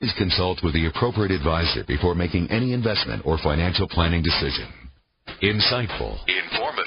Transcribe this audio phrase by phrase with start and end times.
[0.00, 4.68] Please consult with the appropriate advisor before making any investment or financial planning decision.
[5.42, 6.86] Insightful, informative,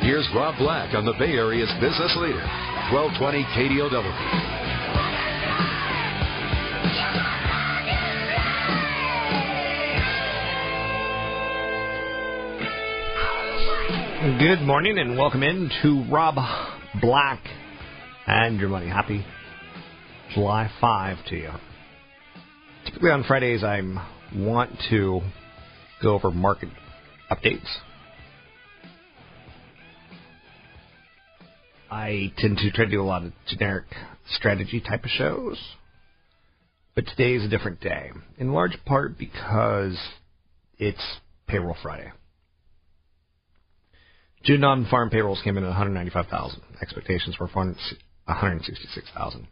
[0.00, 2.42] Here's Rob Black on the Bay Area's business leader,
[2.92, 4.46] 1220 KDOW.
[14.38, 16.36] Good morning and welcome in to Rob
[17.00, 17.40] Black
[18.26, 18.88] and your money.
[18.88, 19.24] Happy
[20.34, 21.50] July 5 to you.
[22.84, 23.80] Typically on Fridays, I
[24.34, 25.20] want to
[26.02, 26.68] go over market
[27.30, 27.66] updates.
[31.96, 33.86] I tend to try to do a lot of generic
[34.28, 35.58] strategy type of shows,
[36.94, 39.96] but today is a different day, in large part because
[40.78, 41.02] it's
[41.46, 42.12] payroll Friday.
[44.44, 46.60] June non-farm payrolls came in at 195,000.
[46.82, 49.48] Expectations were 166,000.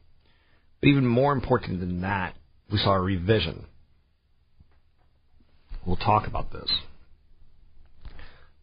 [0.82, 2.34] But even more important than that,
[2.70, 3.64] we saw a revision.
[5.86, 6.70] We'll talk about this.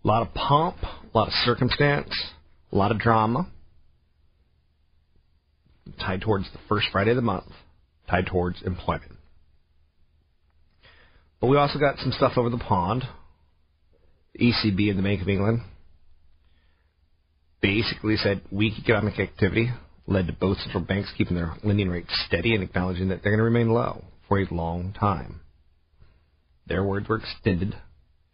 [0.04, 2.14] A lot of pomp, a lot of circumstance,
[2.72, 3.48] a lot of drama,
[6.00, 7.52] tied towards the first Friday of the month,
[8.10, 9.14] tied towards employment.
[11.40, 13.04] But we also got some stuff over the pond.
[14.34, 15.62] The ECB and the Bank of England
[17.62, 19.72] basically said weak economic activity
[20.08, 23.40] led to both central banks keeping their lending rates steady and acknowledging that they're going
[23.40, 25.42] to remain low for a long time.
[26.68, 27.76] Their words were extended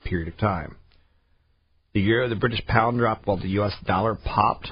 [0.03, 0.75] period of time.
[1.94, 3.74] The euro, the British pound dropped while the U.S.
[3.85, 4.69] dollar popped.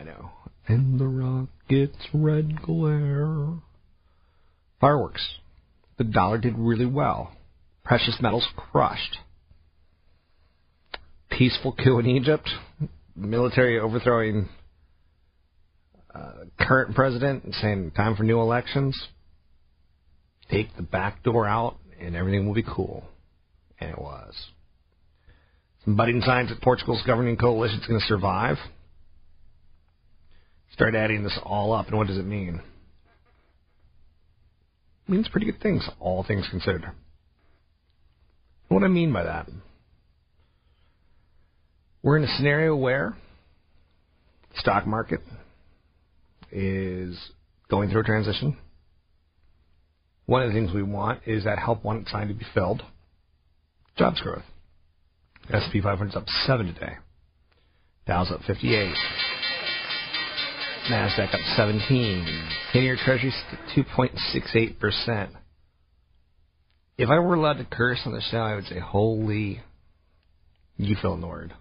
[0.00, 0.30] I know.
[0.66, 3.58] And the rocket's red glare.
[4.80, 5.36] Fireworks.
[5.98, 7.32] The dollar did really well.
[7.84, 9.18] Precious metals crushed
[11.40, 12.50] peaceful coup in Egypt,
[13.16, 14.46] military overthrowing
[16.14, 19.08] uh, current president saying time for new elections.
[20.50, 23.04] Take the back door out and everything will be cool.
[23.80, 24.34] And it was.
[25.86, 28.58] Some budding signs that Portugal's governing coalition is going to survive.
[30.72, 32.60] Start adding this all up, and what does it mean?
[35.06, 36.90] It means pretty good things, all things considered.
[38.68, 39.48] What do I mean by that?
[42.02, 43.16] We're in a scenario where
[44.52, 45.20] the stock market
[46.52, 47.18] is
[47.68, 48.56] going through a transition.
[50.26, 52.82] One of the things we want is that help wanted sign to be filled.
[53.98, 54.44] Jobs growth.
[55.52, 56.94] S&P 500 is up 7 today.
[58.06, 58.94] Dow's up 58.
[60.90, 62.48] NASDAQ up 17.
[62.74, 63.32] 10-year Treasury
[63.76, 65.30] 2.68%.
[66.98, 69.60] If I were allowed to curse on the show, I would say, holy,
[70.76, 71.52] you in the.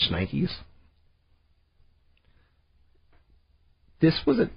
[0.00, 0.50] Schnikes.
[4.00, 4.50] This was a,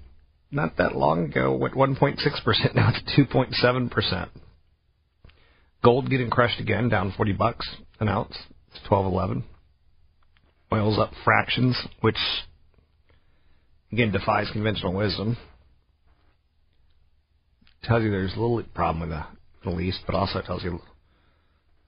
[0.50, 2.74] not that long ago at 1.6%.
[2.74, 4.28] Now it's 2.7%.
[5.84, 8.36] Gold getting crushed again, down 40 bucks an ounce.
[8.74, 9.44] It's 12.11.
[10.72, 12.18] Oil's up fractions, which
[13.96, 15.38] again defies conventional wisdom.
[17.82, 19.24] Tells you there's a little problem with the
[19.64, 20.80] Middle East, but also tells you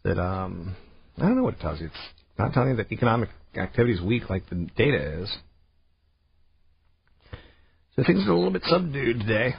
[0.05, 0.75] that um,
[1.19, 1.87] I don't know what it tells you.
[1.89, 1.97] It's
[2.39, 5.37] not telling you that economic activity is weak like the data is.
[7.95, 9.55] So things are a little bit subdued today.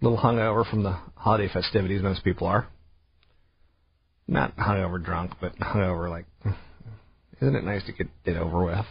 [0.00, 2.66] A little hungover from the holiday festivities, most people are.
[4.26, 6.24] Not hungover drunk, but hungover like,
[7.42, 8.86] isn't it nice to get it over with?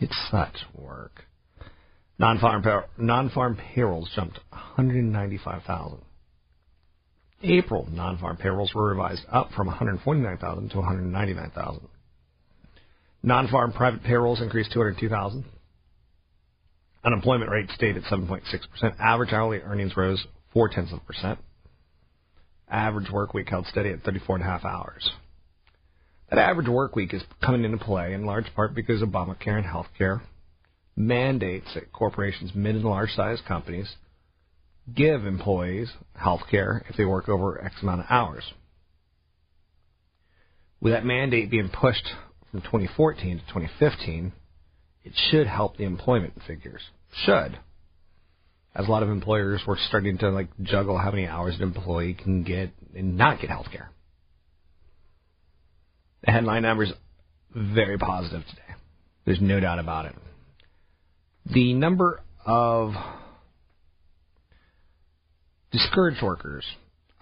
[0.00, 1.24] It's such work.
[2.18, 2.64] Non-farm,
[2.96, 5.98] non-farm payrolls jumped 195,000.
[7.44, 11.88] April non-farm payrolls were revised up from 149,000 to 199,000.
[13.22, 15.44] Non-farm private payrolls increased 202,000.
[17.04, 18.42] Unemployment rate stayed at 7.6%.
[18.98, 21.38] Average hourly earnings rose four tenths of a percent.
[22.68, 25.08] Average work week held steady at 34 and a half hours.
[26.30, 30.20] That average work week is coming into play in large part because Obamacare and healthcare
[30.98, 33.88] mandates that corporations, mid and large sized companies,
[34.92, 38.44] give employees health care if they work over X amount of hours.
[40.80, 42.08] With that mandate being pushed
[42.50, 44.32] from 2014 to 2015,
[45.04, 46.82] it should help the employment figures.
[47.24, 47.58] Should.
[48.74, 52.14] As a lot of employers were starting to like juggle how many hours an employee
[52.14, 53.90] can get and not get health care.
[56.24, 56.92] The headline numbers
[57.54, 58.62] very positive today.
[59.24, 60.14] There's no doubt about it.
[61.52, 62.92] The number of
[65.72, 66.64] discouraged workers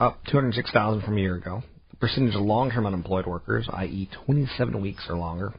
[0.00, 1.62] up 206,000 from a year ago.
[1.90, 5.54] The percentage of long-term unemployed workers, i.e., 27 weeks or longer,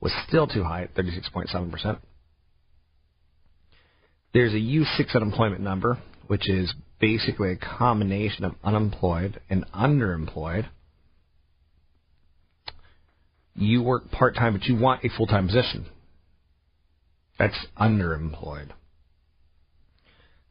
[0.00, 1.98] was still too high at 36.7%.
[4.34, 10.66] There's a U6 unemployment number, which is basically a combination of unemployed and underemployed.
[13.54, 15.86] You work part time, but you want a full time position.
[17.38, 18.70] That's underemployed.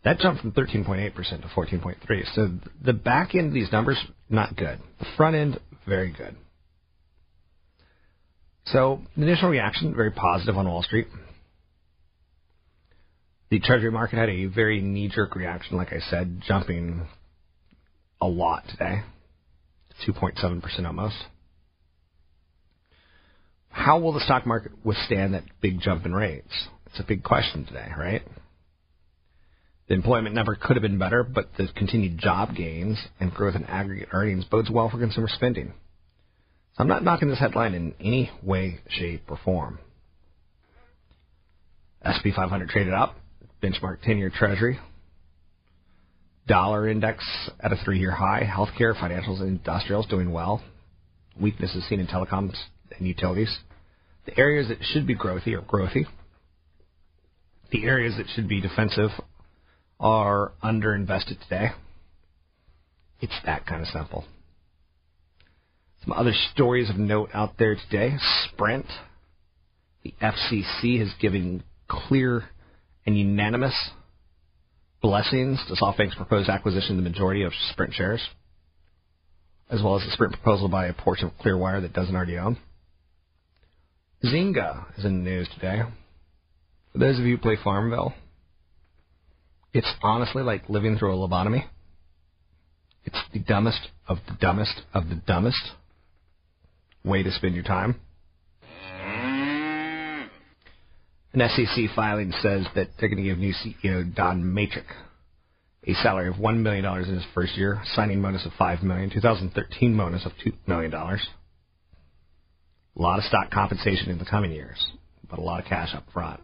[0.04, 2.36] That jumped from 13.8% to 14.3.
[2.36, 2.50] So
[2.84, 3.98] the back end of these numbers,
[4.30, 4.80] not good.
[5.00, 6.36] The front end, very good.
[8.66, 11.08] So the initial reaction, very positive on Wall Street.
[13.50, 17.08] The Treasury market had a very knee-jerk reaction, like I said, jumping
[18.22, 19.02] a lot today,
[20.08, 21.16] 2.7% almost.
[23.70, 26.68] How will the stock market withstand that big jump in rates?
[26.96, 28.22] It's a big question today, right?
[29.90, 33.66] The employment number could have been better, but the continued job gains and growth in
[33.66, 35.74] aggregate earnings bodes well for consumer spending.
[36.74, 39.80] So I'm not knocking this headline in any way, shape, or form.
[42.08, 43.18] SP 500 traded up,
[43.62, 44.80] benchmark 10-year Treasury,
[46.48, 47.26] dollar index
[47.60, 50.64] at a three-year high, healthcare, financials, and industrials doing well.
[51.38, 52.56] Weaknesses seen in telecoms
[52.98, 53.54] and utilities.
[54.28, 56.06] The areas that should be growthy are growthy.
[57.76, 59.10] The areas that should be defensive
[60.00, 61.72] are underinvested today.
[63.20, 64.24] It's that kind of simple.
[66.06, 68.16] Some other stories of note out there today.
[68.46, 68.86] Sprint.
[70.06, 72.46] The FCC has given clear
[73.06, 73.76] and unanimous
[75.02, 78.26] blessings to SoftBank's proposed acquisition of the majority of Sprint shares,
[79.70, 82.58] as well as the Sprint proposal by a portion of Clearwire that doesn't already own.
[84.24, 85.82] Zynga is in the news today.
[86.98, 88.14] Those of you who play Farmville,
[89.74, 91.66] it's honestly like living through a lobotomy.
[93.04, 95.62] It's the dumbest of the dumbest of the dumbest
[97.04, 98.00] way to spend your time.
[101.34, 104.86] An SEC filing says that they're going to give new CEO Don Mattrick
[105.88, 109.98] a salary of $1 million in his first year, signing bonus of $5 million, 2013
[109.98, 110.94] bonus of $2 million.
[110.94, 111.18] A
[112.96, 114.94] lot of stock compensation in the coming years,
[115.30, 116.40] but a lot of cash up front.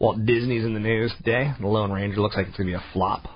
[0.00, 1.52] Walt Disney's in the news today.
[1.60, 3.26] The Lone Ranger looks like it's going to be a flop.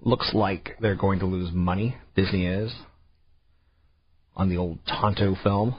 [0.00, 1.96] Looks like they're going to lose money.
[2.16, 2.74] Disney is
[4.36, 5.76] on the old Tonto film.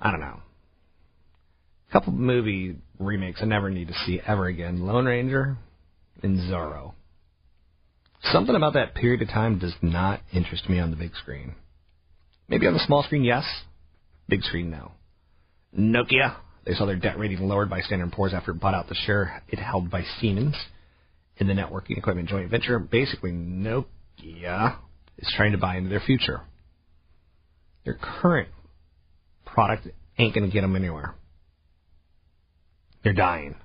[0.00, 0.40] I don't know.
[1.88, 4.80] A couple movie remakes I never need to see ever again.
[4.86, 5.58] Lone Ranger
[6.22, 6.94] and Zorro.
[8.22, 11.54] Something about that period of time does not interest me on the big screen.
[12.48, 13.44] Maybe on the small screen, yes.
[14.26, 14.92] Big screen, no.
[15.78, 18.88] Nokia they saw their debt rating lowered by Standard & Poor's after it bought out
[18.88, 20.56] the share it held by Siemens
[21.38, 22.78] in the networking equipment joint venture.
[22.78, 24.76] Basically, Nokia
[25.18, 26.42] is trying to buy into their future.
[27.84, 28.48] Their current
[29.46, 29.88] product
[30.18, 31.14] ain't going to get them anywhere.
[33.02, 33.56] They're dying.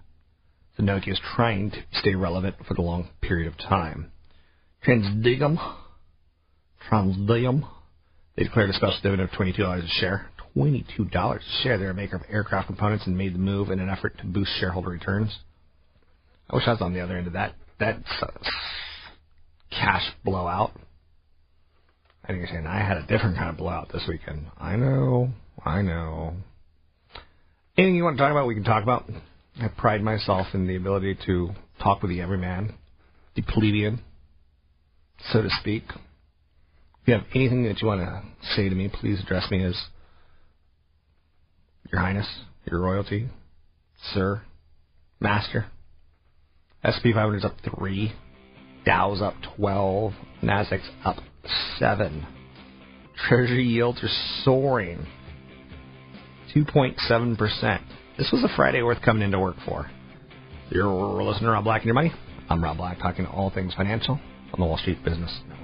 [0.78, 4.12] So Nokia is trying to stay relevant for the long period of time.
[4.86, 5.58] TransDigm,
[6.90, 7.70] TransDigm,
[8.36, 10.30] they declared a special dividend of $22 a share.
[10.56, 11.78] $22 a share.
[11.78, 14.52] They're a maker of aircraft components and made the move in an effort to boost
[14.60, 15.38] shareholder returns.
[16.50, 17.54] I wish I was on the other end of that.
[17.80, 18.28] That uh,
[19.72, 20.72] cash blowout.
[22.24, 24.46] I think you're saying I had a different kind of blowout this weekend.
[24.58, 25.30] I know,
[25.66, 26.34] I know.
[27.78, 29.10] Anything you want to talk about, we can talk about.
[29.60, 31.50] I pride myself in the ability to
[31.82, 32.76] talk with the everyman,
[33.36, 34.00] the plebeian,
[35.32, 35.84] so to speak.
[35.90, 38.24] If you have anything that you want to
[38.56, 39.76] say to me, please address me as
[41.92, 42.28] your Highness,
[42.70, 43.30] Your Royalty,
[44.14, 44.42] Sir,
[45.20, 45.66] Master.
[46.84, 48.14] SP 500 is up 3.
[48.86, 50.14] Dow's up 12.
[50.44, 51.18] Nasdaq's up
[51.80, 52.26] 7.
[53.28, 54.10] Treasury yields are
[54.44, 55.06] soaring.
[56.54, 57.82] 2.7%.
[58.18, 59.90] This was a Friday worth coming into work for.
[60.70, 62.12] You're listening to Rob Black and Your Money.
[62.50, 64.20] I'm Rob Black, talking all things financial
[64.54, 65.63] on the Wall Street Business Network.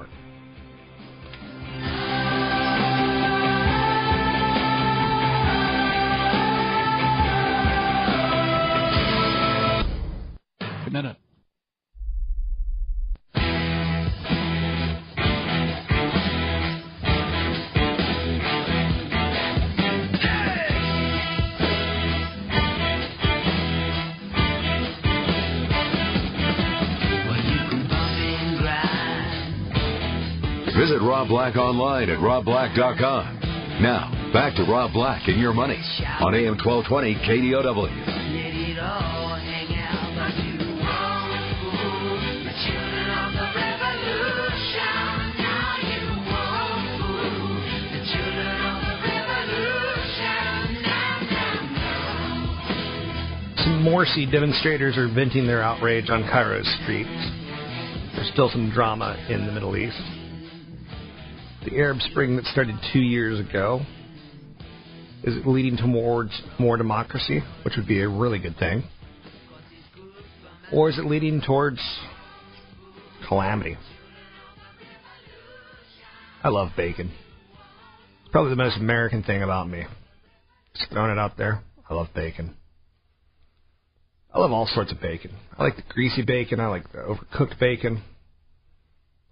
[31.52, 33.40] Black online at robblack.com.
[33.82, 35.82] Now, back to Rob Black and your money
[36.22, 37.90] on AM 1220 KDOW.
[53.58, 57.10] Some Morsi demonstrators are venting their outrage on Cairo's streets.
[58.16, 60.19] There's still some drama in the Middle East.
[61.66, 63.82] The Arab Spring that started two years ago
[65.24, 68.84] is it leading towards more democracy, which would be a really good thing?
[70.72, 71.80] Or is it leading towards
[73.28, 73.76] calamity?
[76.42, 77.12] I love bacon.
[78.32, 79.84] Probably the most American thing about me.
[80.76, 81.62] Just throwing it out there.
[81.90, 82.56] I love bacon.
[84.34, 85.32] I love all sorts of bacon.
[85.58, 86.62] I like the greasy bacon.
[86.62, 88.04] I like the overcooked bacon.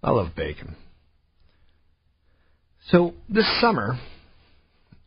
[0.02, 0.76] I love bacon.
[2.90, 3.98] So this summer,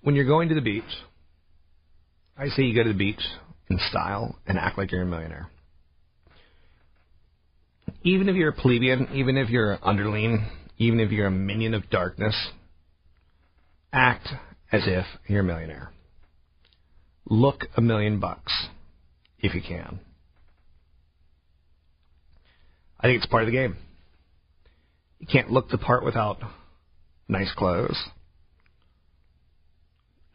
[0.02, 0.84] when you're going to the beach,
[2.38, 3.22] I say you go to the beach
[3.70, 5.50] in style and act like you're a millionaire.
[8.04, 10.48] Even if you're a plebeian, even if you're an underling,
[10.78, 12.36] even if you're a minion of darkness,
[13.92, 14.28] act
[14.72, 15.92] as if you're a millionaire.
[17.26, 18.52] Look a million bucks
[19.40, 20.00] if you can.
[23.00, 23.78] I think it's part of the game.
[25.20, 26.40] You can't look the part without
[27.32, 27.98] nice clothes.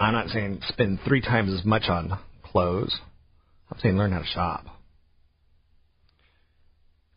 [0.01, 2.99] I'm not saying spend three times as much on clothes.
[3.71, 4.65] I'm saying learn how to shop.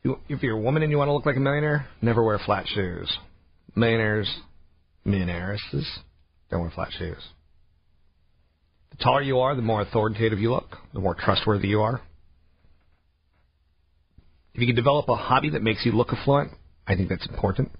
[0.03, 2.65] If you're a woman and you want to look like a millionaire, never wear flat
[2.67, 3.11] shoes.
[3.75, 4.29] Millionaires,
[5.05, 5.85] millionairesses
[6.49, 7.21] don't wear flat shoes.
[8.91, 12.01] The taller you are, the more authoritative you look, the more trustworthy you are.
[14.53, 16.51] If you can develop a hobby that makes you look affluent,
[16.87, 17.71] I think that's important.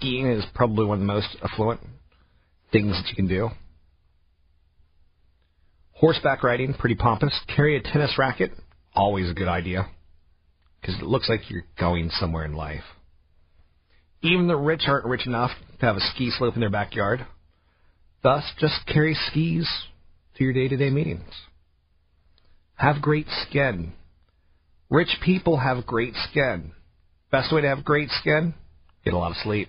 [0.00, 1.80] Skiing is probably one of the most affluent
[2.72, 3.50] things that you can do.
[5.92, 7.38] Horseback riding, pretty pompous.
[7.54, 8.52] Carry a tennis racket,
[8.94, 9.86] always a good idea.
[10.80, 12.84] Because it looks like you're going somewhere in life.
[14.22, 17.26] Even the rich aren't rich enough to have a ski slope in their backyard.
[18.22, 19.68] Thus, just carry skis
[20.36, 21.32] to your day to day meetings.
[22.76, 23.92] Have great skin.
[24.88, 26.72] Rich people have great skin.
[27.30, 28.54] Best way to have great skin?
[29.04, 29.68] Get a lot of sleep.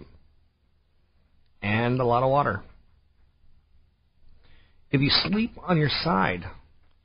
[1.62, 2.63] And a lot of water.
[4.91, 6.44] If you sleep on your side,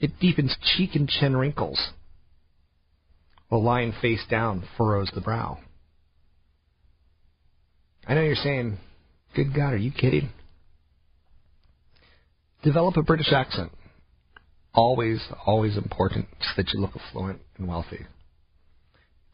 [0.01, 1.81] it deepens cheek and chin wrinkles.
[3.49, 5.59] While lying face down furrows the brow.
[8.07, 8.79] I know you're saying,
[9.35, 10.31] good God, are you kidding?
[12.63, 13.71] Develop a British accent.
[14.75, 18.05] Always, always important so that you look affluent and wealthy.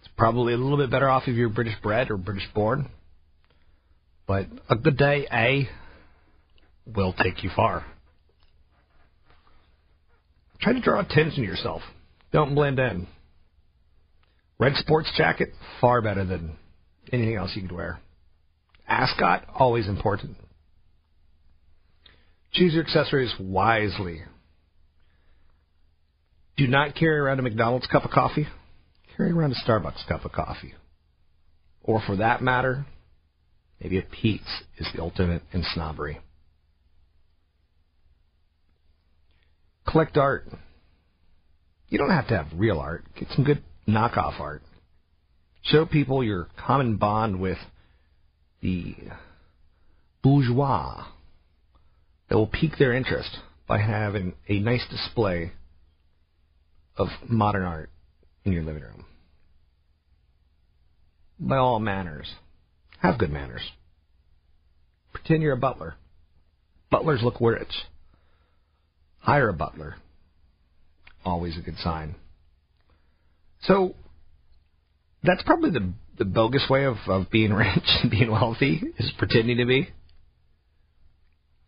[0.01, 2.91] It's probably a little bit better off if you're British bred or British born.
[4.33, 5.69] But a good day, A,
[6.87, 7.85] will take you far.
[10.59, 11.83] Try to draw attention to yourself.
[12.33, 13.09] Don't blend in.
[14.59, 15.51] Red sports jacket,
[15.83, 16.57] far better than
[17.13, 18.01] anything else you could wear.
[18.89, 20.39] Ascot, always important.
[22.55, 24.23] Choose your accessories wisely.
[26.57, 28.49] Do not carry around a McDonald's cup of coffee.
[29.15, 30.73] Carry around a Starbucks cup of coffee.
[31.83, 32.87] Or for that matter,
[33.83, 36.21] maybe a Pete's is the ultimate in snobbery.
[39.89, 40.47] Collect art.
[41.89, 43.05] You don't have to have real art.
[43.19, 44.63] Get some good knockoff art.
[45.65, 47.59] Show people your common bond with
[48.63, 48.95] the
[50.23, 51.05] bourgeois
[52.29, 53.37] that will pique their interest
[53.67, 55.53] by having a nice display
[56.97, 57.91] of modern art
[58.45, 59.05] in your living room.
[61.39, 62.33] By all manners,
[63.03, 63.63] have good manners.
[65.13, 65.95] Pretend you're a butler.
[66.91, 67.73] Butlers look rich.
[69.19, 69.97] Hire a butler.
[71.25, 72.15] Always a good sign.
[73.63, 73.95] So
[75.23, 77.69] that's probably the the bogus way of, of being rich
[78.03, 79.89] and being wealthy is pretending to be.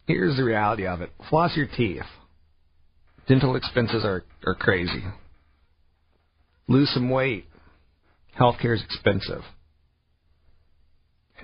[0.07, 1.11] Here's the reality of it.
[1.31, 2.03] Floss your teeth.
[3.27, 5.03] Dental expenses are, are crazy.
[6.69, 7.47] Lose some weight.
[8.39, 9.41] Healthcare is expensive.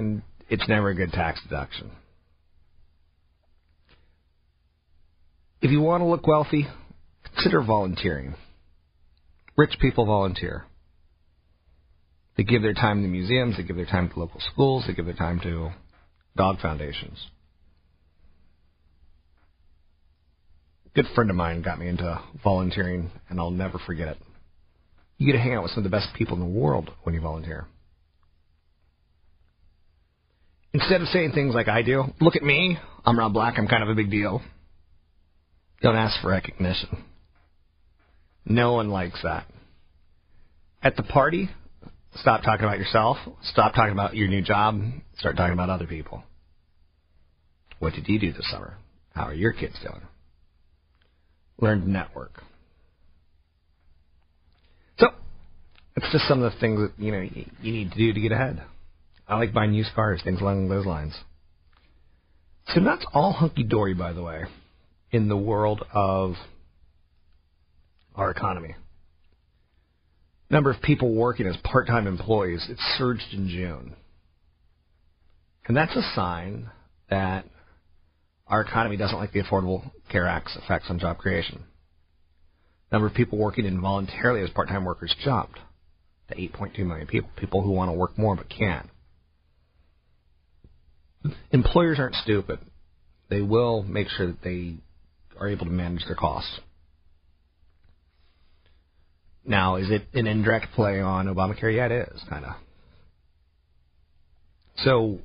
[0.01, 1.91] And it's never a good tax deduction.
[5.61, 6.67] If you want to look wealthy,
[7.23, 8.35] consider volunteering.
[9.59, 10.65] Rich people volunteer.
[12.39, 15.05] They give their time to museums, they give their time to local schools, they give
[15.05, 15.71] their time to
[16.35, 17.19] dog foundations.
[20.87, 24.19] A good friend of mine got me into volunteering, and I'll never forget it.
[25.19, 27.15] You get to hang out with some of the best people in the world when
[27.15, 27.67] you volunteer.
[30.73, 33.83] Instead of saying things like I do, look at me, I'm Rob Black, I'm kind
[33.83, 34.41] of a big deal.
[35.83, 37.05] Don't ask for recognition.
[38.45, 39.47] No one likes that.
[40.83, 41.51] At the party,
[42.17, 44.81] stop talking about yourself, stop talking about your new job,
[45.19, 46.23] start talking about other people.
[47.81, 48.77] What did you do this summer?
[49.15, 50.03] How are your kids doing?
[51.59, 52.43] Learn to network.
[54.99, 55.09] So,
[55.97, 58.33] it's just some of the things that you know you need to do to get
[58.33, 58.63] ahead.
[59.31, 61.15] I like buying used cars, things along those lines.
[62.75, 64.43] So that's all hunky dory, by the way,
[65.13, 66.35] in the world of
[68.17, 68.75] our economy.
[70.51, 73.95] Number of people working as part-time employees it surged in June,
[75.67, 76.69] and that's a sign
[77.09, 77.45] that
[78.49, 81.63] our economy doesn't like the Affordable Care Act's effects on job creation.
[82.91, 85.61] Number of people working involuntarily as part-time workers jumped
[86.29, 87.31] to 8.2 million people.
[87.37, 88.91] People who want to work more but can't.
[91.51, 92.59] Employers aren't stupid.
[93.29, 94.77] They will make sure that they
[95.39, 96.61] are able to manage their costs.
[99.45, 101.75] Now, is it an indirect play on Obamacare?
[101.75, 102.53] Yeah, it is, kind of.
[104.77, 105.19] So,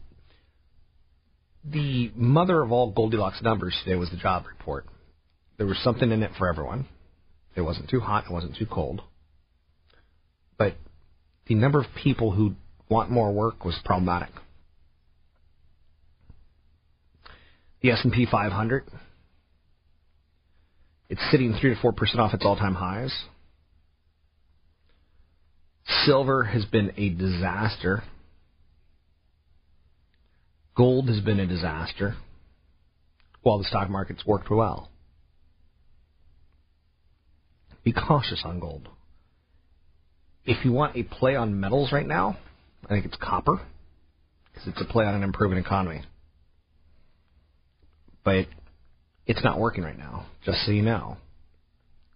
[1.63, 4.85] the mother of all Goldilocks numbers today was the job report.
[5.57, 6.87] There was something in it for everyone.
[7.55, 9.01] It wasn't too hot, it wasn't too cold.
[10.57, 10.75] But
[11.47, 12.55] the number of people who
[12.89, 14.29] want more work was problematic.
[17.85, 18.83] The S&P 500
[21.07, 23.15] it's sitting 3 to 4% off its all-time highs.
[26.03, 28.01] Silver has been a disaster
[30.75, 32.15] Gold has been a disaster
[33.43, 34.89] while the stock market's worked well.
[37.83, 38.89] Be cautious on gold.
[40.43, 42.39] If you want a play on metals right now,
[42.85, 43.61] I think it's copper
[44.51, 46.01] because it's a play on an improving economy.
[48.25, 48.47] But
[49.25, 51.17] it's not working right now, just so you know.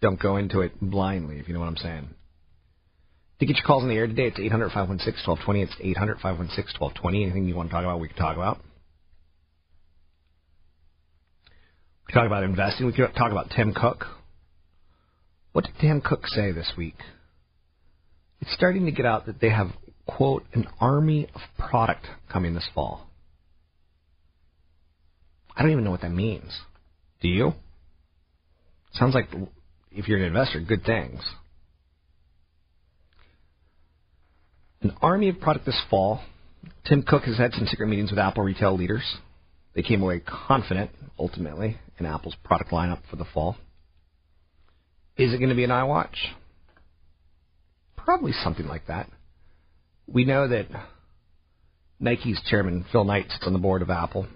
[0.02, 2.10] Don't go into it blindly, if you know what I'm saying.
[3.40, 5.62] To get your calls in the air today, it's 800 516 1220.
[5.62, 7.24] It's 800 516 1220.
[7.24, 8.58] Anything you want to talk about, we can talk about.
[12.08, 12.86] We can talk about investing.
[12.88, 14.06] We can talk about Tim Cook.
[15.54, 16.98] What did Tim Cook say this week?
[18.42, 19.70] It's starting to get out that they have,
[20.06, 23.09] quote, an army of product coming this fall.
[25.60, 26.58] I don't even know what that means.
[27.22, 27.54] Do you?
[28.94, 29.28] Sounds like,
[29.92, 31.22] if you're an investor, good things.
[34.82, 36.22] an army of product this fall.
[36.86, 39.04] Tim Cook has had some secret meetings with Apple retail leaders.
[39.76, 43.56] They came away confident, ultimately, in Apple's product lineup for the fall.
[45.18, 46.16] Is it going to be an iWatch?
[47.98, 49.10] Probably something like that.
[50.08, 50.68] We know that
[52.00, 54.28] Nike's chairman, Phil Knight, sits on the board of Apple,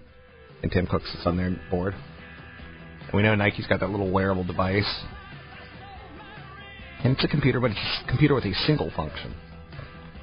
[0.64, 1.94] and Tim Cook sits on their board.
[1.94, 5.04] And we know Nike's got that little wearable device.
[7.04, 9.36] And it's a computer, but it's a computer with a single function.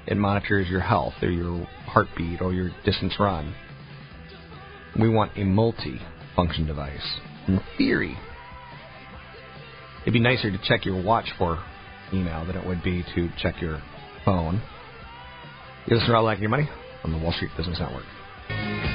[0.07, 3.55] It monitors your health or your heartbeat or your distance run.
[4.99, 6.01] We want a multi
[6.35, 7.21] function device.
[7.47, 8.17] In theory,
[10.03, 11.63] it'd be nicer to check your watch for
[12.13, 13.81] email than it would be to check your
[14.25, 14.61] phone.
[15.87, 16.69] You listen to Rob Black Your Money
[17.05, 18.90] on the Wall Street Business Network.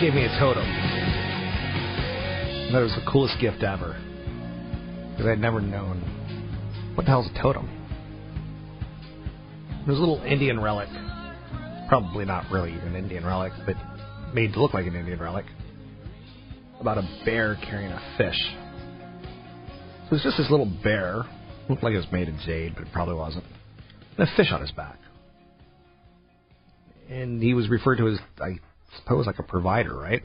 [0.00, 0.64] Gave me a totem.
[2.68, 3.96] It was the coolest gift ever.
[5.10, 6.02] Because I'd never known.
[6.94, 7.68] What the hell's a totem?
[9.70, 10.88] It was a little Indian relic.
[11.88, 13.76] probably not really an Indian relic, but
[14.34, 15.46] made to look like an Indian relic,
[16.80, 18.38] about a bear carrying a fish.
[20.04, 21.24] So was just this little bear,
[21.68, 23.44] looked like it was made of jade, but it probably wasn't,
[24.18, 24.98] and a fish on his back.
[27.08, 28.58] And he was referred to as, I
[28.96, 30.22] suppose, like a provider, right?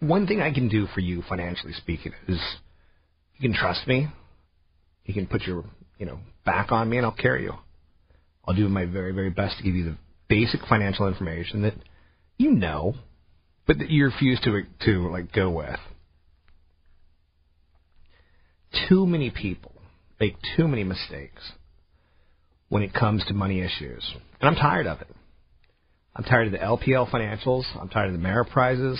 [0.00, 2.38] One thing I can do for you, financially speaking, is
[3.36, 4.08] you can trust me.
[5.04, 5.64] You can put your,
[5.98, 7.54] you know, back on me, and I'll carry you.
[8.46, 9.96] I'll do my very, very best to give you the
[10.28, 11.74] basic financial information that
[12.36, 12.94] you know,
[13.66, 15.78] but that you refuse to to like go with.
[18.88, 19.72] Too many people
[20.20, 21.52] make too many mistakes
[22.68, 24.04] when it comes to money issues,
[24.40, 25.08] and I'm tired of it.
[26.16, 27.64] I'm tired of the LPL financials.
[27.80, 28.96] I'm tired of the Ameriprises.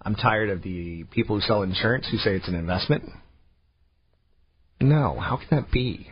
[0.00, 3.04] I'm tired of the people who sell insurance who say it's an investment.
[4.80, 6.10] No, how can that be?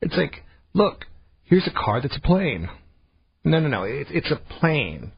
[0.00, 1.04] It's like, look,
[1.44, 2.68] here's a car that's a plane.
[3.44, 5.12] No, no, no, it, it's a plane.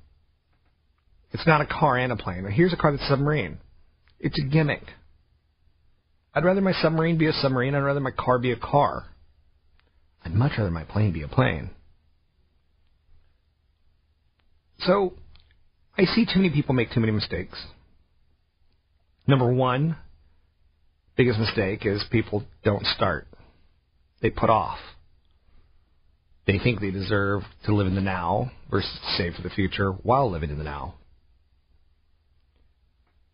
[1.33, 2.45] It's not a car and a plane.
[2.51, 3.59] Here's a car that's a submarine.
[4.19, 4.83] It's a gimmick.
[6.35, 7.75] I'd rather my submarine be a submarine.
[7.75, 9.05] I'd rather my car be a car.
[10.25, 11.71] I'd much rather my plane be a plane.
[14.81, 15.15] So,
[15.97, 17.67] I see too many people make too many mistakes.
[19.27, 19.97] Number one,
[21.17, 23.27] biggest mistake is people don't start.
[24.23, 24.79] They put off.
[26.47, 30.31] They think they deserve to live in the now versus save for the future while
[30.31, 30.95] living in the now.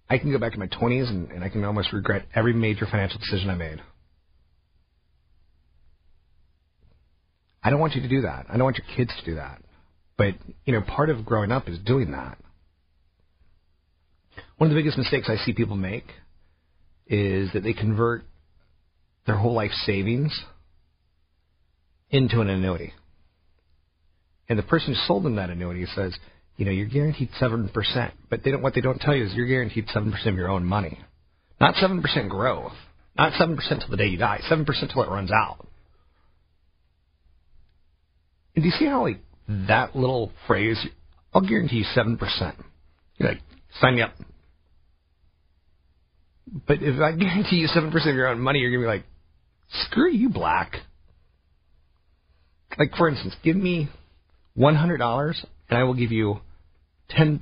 [0.09, 2.87] I can go back to my 20s and, and I can almost regret every major
[2.87, 3.81] financial decision I made.
[7.66, 8.46] I don't want you to do that.
[8.48, 9.61] I don't want your kids to do that.
[10.16, 10.35] But,
[10.66, 12.38] you know, part of growing up is doing that.
[14.57, 16.07] One of the biggest mistakes I see people make
[17.09, 18.22] is that they convert
[19.26, 20.33] their whole life savings
[22.09, 22.92] into an annuity.
[24.48, 26.16] And the person who sold them that annuity says,
[26.57, 29.48] you know, you're guaranteed 7%, but they don't, what they don't tell you is you're
[29.48, 31.00] guaranteed 7% of your own money.
[31.61, 32.74] Not 7% growth.
[33.18, 34.40] Not 7% till the day you die.
[34.48, 35.66] 7% till it runs out.
[38.56, 39.20] And do you see how, like,
[39.68, 40.84] that little phrase,
[41.32, 42.18] I'll guarantee you 7%.
[43.18, 43.40] You're like,
[43.80, 44.14] sign me up.
[46.66, 49.04] But if I guarantee you 7% of your own money, you're to be like,
[49.68, 50.72] screw you, Black.
[52.78, 53.88] Like, for instance, give me
[54.58, 56.40] $100 and I will give you
[57.10, 57.40] 10%.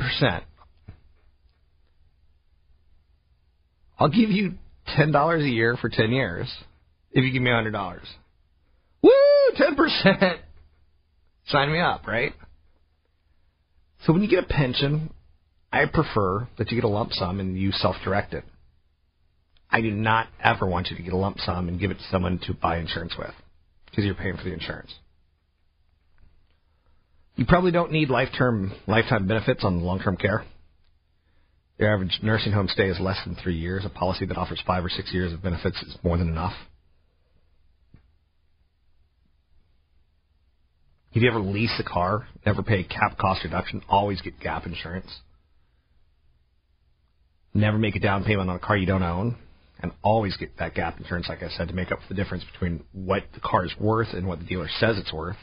[3.98, 4.55] I'll give you
[4.98, 6.53] $10 a year for 10 years
[7.12, 8.00] if you give me a $100.
[9.03, 9.11] Woo!
[9.57, 10.38] 10%!
[11.49, 12.33] Sign me up, right?
[14.07, 15.11] So when you get a pension,
[15.73, 18.45] I prefer that you get a lump sum and you self direct it.
[19.71, 22.05] I do not ever want you to get a lump sum and give it to
[22.11, 23.35] someone to buy insurance with
[23.87, 24.93] because you're paying for the insurance.
[27.37, 30.45] You probably don't need lifetime lifetime benefits on long-term care.
[31.79, 33.85] Your average nursing home stay is less than three years.
[33.85, 36.55] A policy that offers five or six years of benefits is more than enough.
[41.14, 45.20] If you ever lease a car, never pay cap cost reduction, always get gap insurance.
[47.55, 49.37] Never make a down payment on a car you don't own,
[49.79, 52.42] and always get that gap insurance, like I said, to make up for the difference
[52.53, 55.37] between what the car is worth and what the dealer says it's worth.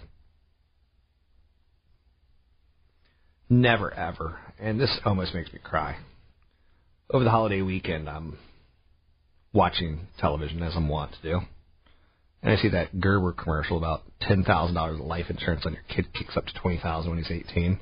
[3.50, 5.98] Never ever, and this almost makes me cry.
[7.10, 8.38] Over the holiday weekend, I'm
[9.54, 11.40] watching television as I'm wont to do,
[12.44, 15.84] and I see that Gerber commercial about ten thousand dollars of life insurance on your
[15.90, 17.80] kid kicks up to twenty thousand when he's eighteen.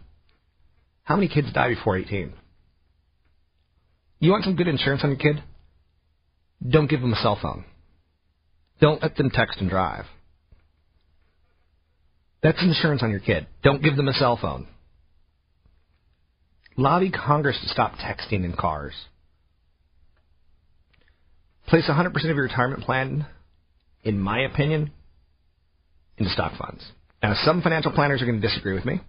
[1.03, 2.33] How many kids die before eighteen?
[4.19, 5.41] You want some good insurance on your kid?
[6.67, 7.63] Don't give them a cell phone.
[8.81, 10.05] Don't let them text and drive.
[12.41, 13.47] That's insurance on your kid.
[13.63, 14.67] Don't give them a cell phone.
[16.77, 18.93] Lobby Congress to stop texting in cars.
[21.67, 23.27] Place 100% of your retirement plan,
[24.03, 24.91] in my opinion,
[26.17, 26.83] into stock funds.
[27.21, 29.01] Now, some financial planners are going to disagree with me,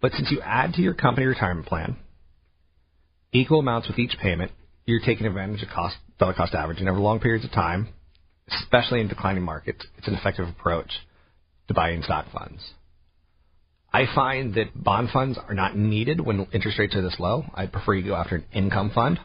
[0.00, 1.96] but since you add to your company retirement plan
[3.32, 4.50] equal amounts with each payment,
[4.86, 7.88] you're taking advantage of cost, dollar cost averaging over long periods of time,
[8.48, 9.84] especially in declining markets.
[9.98, 10.90] It's an effective approach
[11.68, 12.62] to buying stock funds.
[13.92, 17.44] I find that bond funds are not needed when interest rates are this low.
[17.54, 19.18] I'd prefer you go after an income fund.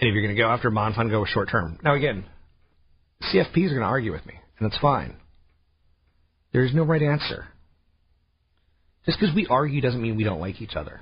[0.00, 1.78] And if you're going to go after a bond fund, go with short term.
[1.82, 2.24] Now, again,
[3.22, 5.16] CFPs are going to argue with me, and that's fine.
[6.52, 7.46] There is no right answer.
[9.06, 11.00] Just because we argue doesn't mean we don't like each other.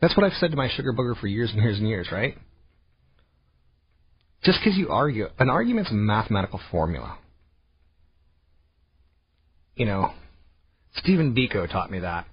[0.00, 2.36] That's what I've said to my sugar booger for years and years and years, right?
[4.44, 7.18] Just because you argue, an argument's a mathematical formula.
[9.74, 10.12] You know,
[10.94, 12.26] Stephen Biko taught me that.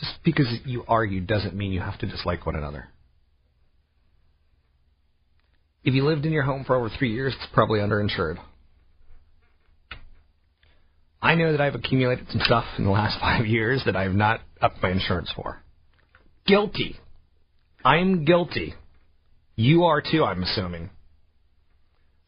[0.00, 2.88] Just because you argue doesn't mean you have to dislike one another.
[5.84, 8.38] If you lived in your home for over three years, it's probably underinsured.
[11.20, 14.14] I know that I've accumulated some stuff in the last five years that I have
[14.14, 15.62] not upped my insurance for.
[16.46, 16.96] Guilty.
[17.84, 18.74] I'm guilty.
[19.56, 20.90] You are too, I'm assuming.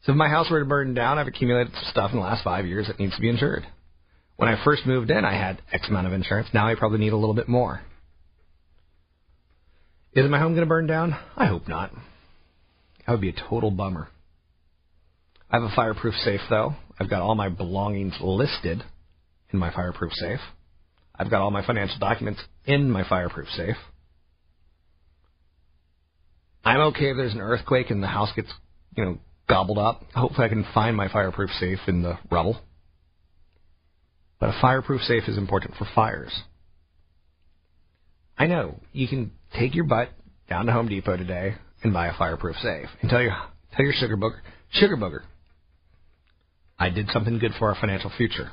[0.03, 2.43] So if my house were to burn down, I've accumulated some stuff in the last
[2.43, 3.65] five years that needs to be insured.
[4.35, 6.49] When I first moved in, I had X amount of insurance.
[6.53, 7.81] Now I probably need a little bit more.
[10.13, 11.17] Is my home going to burn down?
[11.35, 11.91] I hope not.
[13.05, 14.07] That would be a total bummer.
[15.49, 16.75] I have a fireproof safe, though.
[16.99, 18.83] I've got all my belongings listed
[19.51, 20.39] in my fireproof safe.
[21.17, 23.75] I've got all my financial documents in my fireproof safe.
[26.63, 28.51] I'm okay if there's an earthquake and the house gets,
[28.97, 30.01] you know, gobbled up.
[30.15, 32.59] Hopefully I can find my fireproof safe in the rubble.
[34.39, 36.33] But a fireproof safe is important for fires.
[38.37, 40.09] I know you can take your butt
[40.49, 43.37] down to Home Depot today and buy a fireproof safe and tell your
[43.75, 44.39] tell your sugar booger
[44.71, 45.21] sugar booger
[46.77, 48.51] I did something good for our financial future.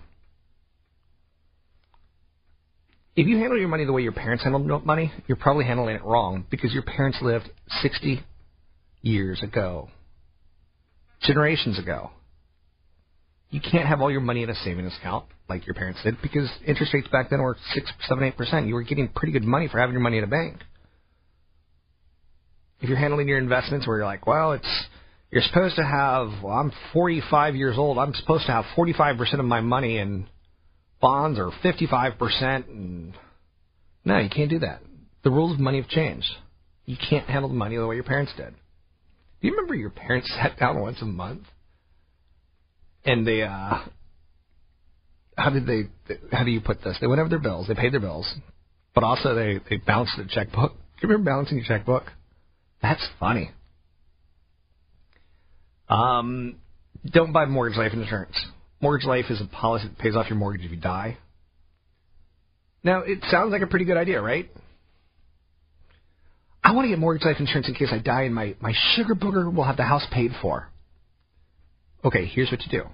[3.17, 6.05] If you handle your money the way your parents handled money, you're probably handling it
[6.05, 7.51] wrong because your parents lived
[7.83, 8.23] 60
[9.03, 9.89] years ago,
[11.23, 12.11] generations ago.
[13.51, 16.49] You can't have all your money in a savings account like your parents did because
[16.67, 18.67] interest rates back then were six, seven, eight percent.
[18.67, 20.59] You were getting pretty good money for having your money in a bank.
[22.83, 24.87] If you're handling your investments where you're like, well, it's
[25.33, 27.97] you're supposed to have, well, I'm 45 years old.
[27.97, 30.27] I'm supposed to have 45% of my money in
[31.01, 32.69] bonds or 55%.
[32.69, 33.15] And
[34.05, 34.83] no, you can't do that.
[35.25, 36.29] The rules of money have changed.
[36.85, 38.51] You can't handle the money the way your parents did.
[39.41, 41.45] Do you remember your parents sat down once a month
[43.05, 43.85] and they, uh,
[45.39, 45.85] how did they,
[46.31, 46.99] how do you put this?
[47.01, 48.31] They went over their bills, they paid their bills,
[48.95, 50.73] but also they, they balanced the checkbook.
[50.73, 52.05] Do you remember balancing your checkbook?
[52.83, 53.51] That's funny.
[55.89, 56.57] Um,
[57.11, 58.39] don't buy mortgage life insurance.
[58.81, 61.17] Mortgage life is a policy that pays off your mortgage if you die.
[62.83, 64.51] Now, it sounds like a pretty good idea, right?
[66.65, 69.15] I want to get mortgage life insurance in case I die and my, my sugar
[69.15, 70.69] booger will have the house paid for.
[72.05, 72.89] Okay, here's what you do.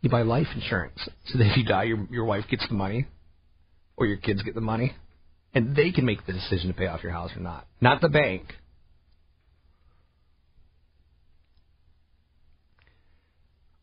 [0.00, 3.06] You buy life insurance so that if you die, your, your wife gets the money
[3.96, 4.94] or your kids get the money
[5.54, 7.66] and they can make the decision to pay off your house or not.
[7.80, 8.54] Not the bank.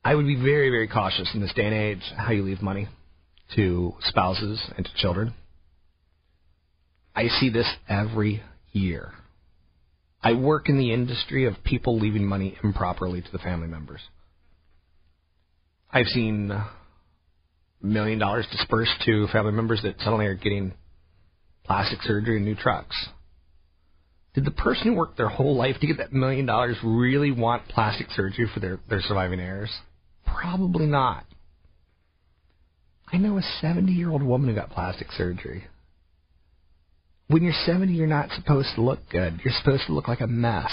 [0.04, 2.88] I would be very, very cautious in this day and age how you leave money
[3.56, 5.34] to spouses and to children.
[7.16, 9.12] I see this every year.
[10.24, 14.02] I work in the industry of people leaving money improperly to the family members.
[15.92, 16.52] I've seen
[17.82, 20.74] million dollars dispersed to family members that suddenly are getting
[21.66, 22.96] plastic surgery and new trucks.
[24.34, 27.68] Did the person who worked their whole life to get that million dollars really want
[27.68, 29.72] plastic surgery for their, their surviving heirs?
[30.36, 31.26] Probably not.
[33.12, 35.66] I know a 70 year old woman who got plastic surgery.
[37.28, 39.40] When you're 70, you're not supposed to look good.
[39.44, 40.72] You're supposed to look like a mess.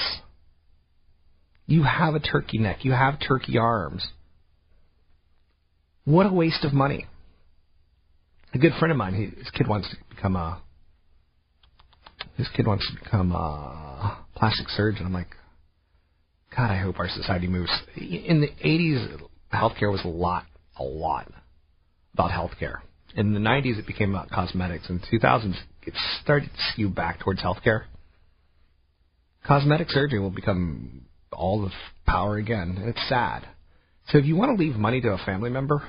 [1.67, 2.85] You have a turkey neck.
[2.85, 4.07] You have turkey arms.
[6.05, 7.07] What a waste of money.
[8.55, 10.63] A good friend of mine, his kid wants to become a
[12.37, 15.05] his kid wants to become a plastic surgeon.
[15.05, 15.35] I'm like,
[16.57, 17.71] God, I hope our society moves.
[17.97, 19.21] In the 80s,
[19.53, 20.45] healthcare was a lot,
[20.79, 21.31] a lot
[22.15, 22.79] about healthcare.
[23.15, 24.89] In the 90s, it became about cosmetics.
[24.91, 27.85] In the 2000s, it started to skew back towards healthcare.
[29.47, 31.71] Cosmetic surgery will become all the
[32.07, 33.49] power again, and it's sad.
[34.09, 35.83] So if you want to leave money to a family member,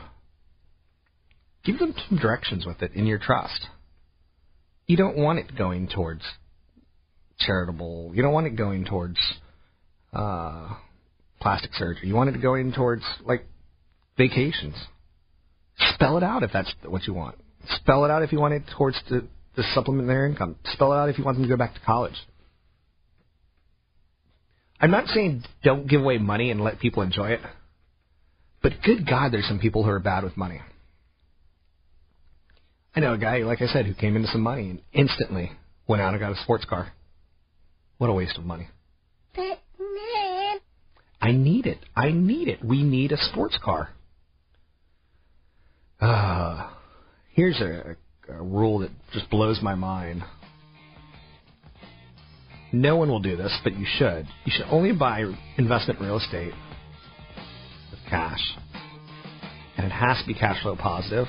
[1.66, 3.68] give them some directions with it in your trust.
[4.88, 6.22] You don't want it going towards
[7.40, 8.12] charitable.
[8.14, 9.18] You don't want it going towards
[10.14, 10.70] uh,
[11.40, 12.08] plastic surgery.
[12.08, 13.46] You want it to go in towards like
[14.18, 14.76] vacations.
[15.94, 17.36] Spell it out if that's what you want.
[17.76, 20.56] Spell it out if you want it towards the, the supplement their income.
[20.74, 22.16] Spell it out if you want them to go back to college.
[24.82, 27.42] I'm not saying don't give away money and let people enjoy it,
[28.62, 30.62] but good God, there's some people who are bad with money.
[32.96, 35.52] I know a guy, like I said, who came into some money and instantly
[35.88, 36.92] went out and got a sports car.
[37.98, 38.70] What a waste of money.
[41.22, 41.80] I need it.
[41.96, 42.64] I need it.
[42.64, 43.90] We need a sports car.
[46.00, 46.70] Uh,
[47.34, 47.98] here's a,
[48.30, 50.24] a rule that just blows my mind.
[52.72, 54.28] no one will do this, but you should.
[54.46, 55.26] You should only buy
[55.58, 56.54] investment real estate
[57.92, 58.40] with cash.
[59.78, 61.28] And it has to be cash flow positive.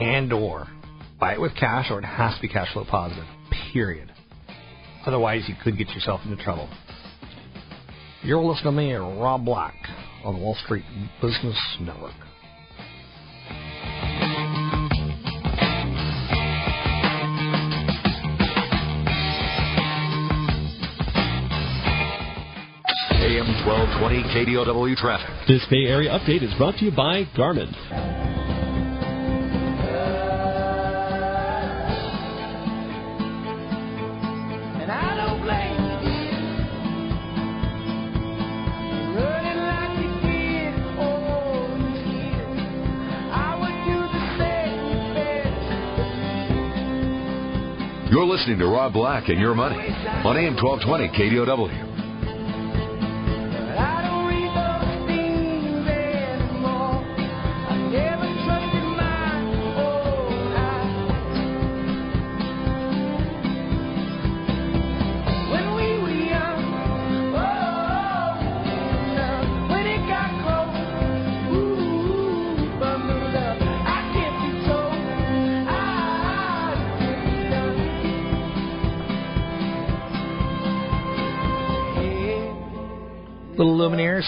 [0.00, 0.66] And or
[1.18, 3.24] buy it with cash or it has to be cash flow positive.
[3.72, 4.12] Period.
[5.06, 6.68] Otherwise you could get yourself into trouble.
[8.26, 9.76] You're listening to me, Rob Black,
[10.24, 10.82] on the Wall Street
[11.22, 12.10] Business Network.
[23.22, 25.30] AM 1220 KDOW traffic.
[25.46, 28.25] This Bay Area update is brought to you by Garmin.
[48.36, 51.85] Listening to Rob Black and Your Money on AM 1220 KDOW.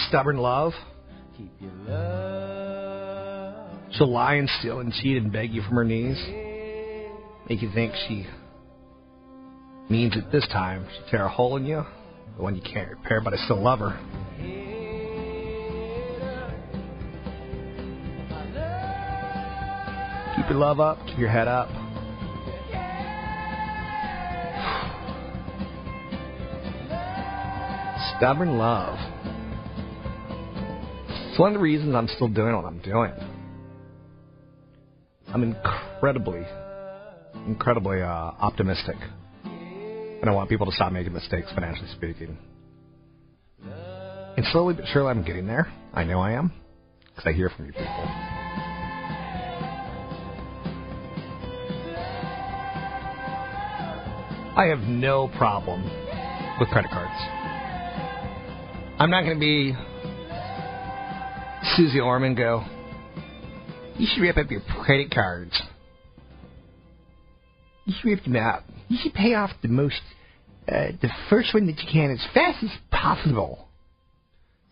[0.09, 0.73] Stubborn Love.
[1.87, 3.69] love.
[3.91, 6.17] She'll lie and steal and cheat and beg you from her knees.
[7.47, 8.25] Make you think she
[9.87, 10.87] means it this time.
[10.91, 11.85] She'll tear a hole in you,
[12.35, 13.99] the one you can't repair, but I still love her.
[20.35, 21.69] Keep your love up, keep your head up.
[28.17, 28.97] Stubborn love.
[31.39, 33.13] One of the reasons I'm still doing what I'm doing.
[35.29, 36.45] I'm incredibly,
[37.47, 38.97] incredibly uh, optimistic.
[39.45, 42.37] And I want people to stop making mistakes, financially speaking.
[43.63, 45.71] And slowly but surely I'm getting there.
[45.93, 46.51] I know I am.
[47.05, 47.87] Because I hear from you people.
[54.57, 55.83] I have no problem
[56.59, 57.15] with credit cards.
[58.99, 59.73] I'm not going to be
[61.75, 62.65] Suze Orman go,
[63.97, 65.59] you should rip up your credit cards.
[67.85, 68.63] You should rip them out.
[68.87, 70.01] You should pay off the most,
[70.67, 73.67] uh, the first one that you can as fast as possible.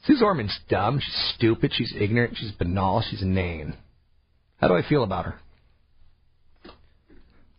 [0.06, 1.00] Suze Orman's dumb.
[1.00, 1.72] She's stupid.
[1.74, 2.38] She's ignorant.
[2.38, 3.04] She's banal.
[3.10, 3.76] She's inane.
[4.58, 5.36] How do I feel about her?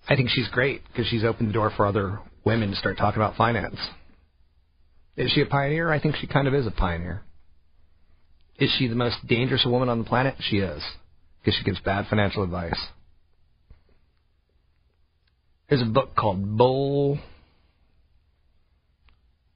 [0.09, 3.21] I think she's great because she's opened the door for other women to start talking
[3.21, 3.77] about finance.
[5.17, 5.93] Is she a pioneer?
[5.93, 7.23] I think she kind of is a pioneer.
[8.59, 10.35] Is she the most dangerous woman on the planet?
[10.41, 10.83] She is,
[11.41, 12.79] because she gives bad financial advice.
[15.69, 17.19] There's a book called Bull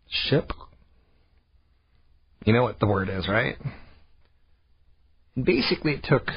[0.08, 0.52] Ship.
[2.44, 3.56] You know what the word is, right?
[5.42, 6.28] Basically, it took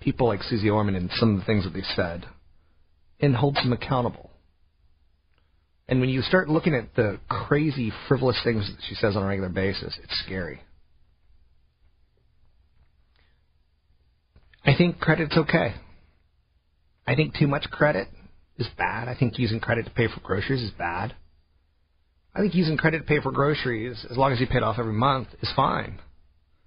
[0.00, 2.26] people like Suze Orman and some of the things that they said
[3.20, 4.30] and holds them accountable.
[5.88, 9.26] And when you start looking at the crazy, frivolous things that she says on a
[9.26, 10.60] regular basis, it's scary.
[14.64, 15.74] I think credit's okay.
[17.06, 18.08] I think too much credit
[18.58, 19.08] is bad.
[19.08, 21.14] I think using credit to pay for groceries is bad.
[22.34, 24.78] I think using credit to pay for groceries, as long as you pay it off
[24.78, 25.98] every month, is fine.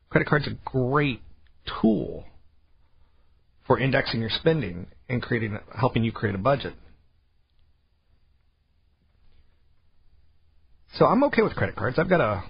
[0.09, 1.21] Credit card's a great
[1.81, 2.25] tool
[3.67, 6.73] for indexing your spending and creating, helping you create a budget.
[10.95, 11.97] So I'm okay with credit cards.
[11.97, 12.43] I've got a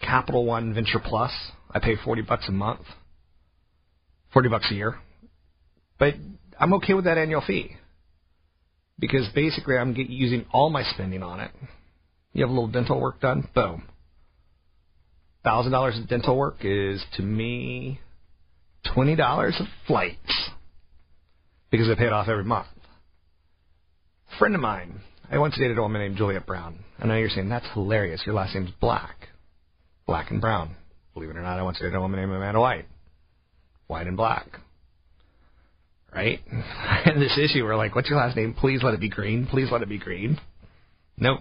[0.00, 1.32] Capital One Venture Plus.
[1.70, 2.82] I pay 40 bucks a month.
[4.32, 4.96] 40 bucks a year.
[5.98, 6.14] But
[6.58, 7.76] I'm okay with that annual fee.
[8.98, 11.50] Because basically I'm get, using all my spending on it.
[12.32, 13.84] You have a little dental work done, boom.
[15.44, 18.00] Thousand dollars of dental work is to me
[18.92, 20.50] twenty dollars of flights.
[21.70, 22.66] Because I pay it off every month.
[24.32, 25.00] A friend of mine,
[25.30, 26.78] I once dated a woman named Juliet Brown.
[26.98, 28.22] I know you're saying that's hilarious.
[28.26, 29.28] Your last name's Black.
[30.06, 30.74] Black and Brown.
[31.14, 32.86] Believe it or not, I once dated a woman named Amanda White.
[33.88, 34.46] White and black.
[36.14, 36.40] Right?
[37.04, 38.54] And this issue, we're like, what's your last name?
[38.54, 39.46] Please let it be green.
[39.46, 40.38] Please let it be green.
[41.16, 41.40] Nope.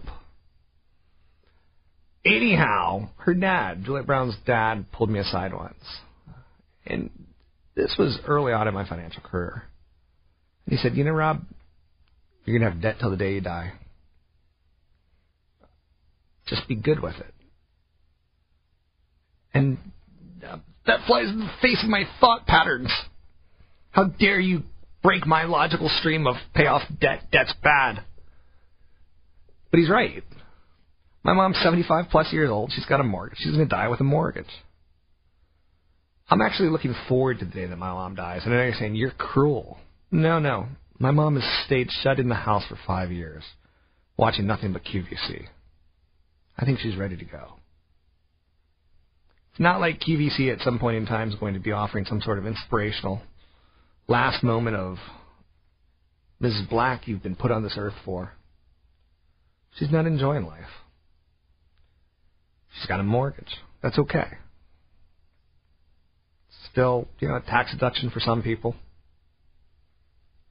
[2.26, 5.76] Anyhow, her dad, Juliet Brown's dad, pulled me aside once.
[6.86, 7.10] And
[7.76, 9.64] this was early on in my financial career.
[10.66, 11.42] And he said, You know, Rob,
[12.46, 13.74] you're going to have debt till the day you die.
[16.48, 17.34] Just be good with it.
[19.54, 19.78] And
[20.88, 22.92] that flies in the face of my thought patterns.
[23.92, 24.64] How dare you
[25.04, 27.24] break my logical stream of pay off debt?
[27.32, 28.04] Debt's bad.
[29.72, 30.24] But he's right.
[31.24, 32.72] My mom's 75 plus years old.
[32.74, 33.38] She's got a mortgage.
[33.40, 34.46] She's going to die with a mortgage.
[36.30, 38.42] I'm actually looking forward to the day that my mom dies.
[38.46, 39.78] And you're saying, you're cruel.
[40.12, 40.68] No, no.
[41.00, 43.44] My mom has stayed shut in the house for five years,
[44.18, 45.48] watching nothing but QVC.
[46.58, 47.57] I think she's ready to go.
[49.58, 52.22] It's not like QVC at some point in time is going to be offering some
[52.22, 53.24] sort of inspirational
[54.08, 54.98] last moment of
[56.40, 56.70] Mrs.
[56.70, 58.34] Black, you've been put on this earth for.
[59.80, 60.70] She's not enjoying life.
[62.76, 63.58] She's got a mortgage.
[63.82, 64.28] That's okay.
[66.72, 68.76] Still, you know, tax deduction for some people.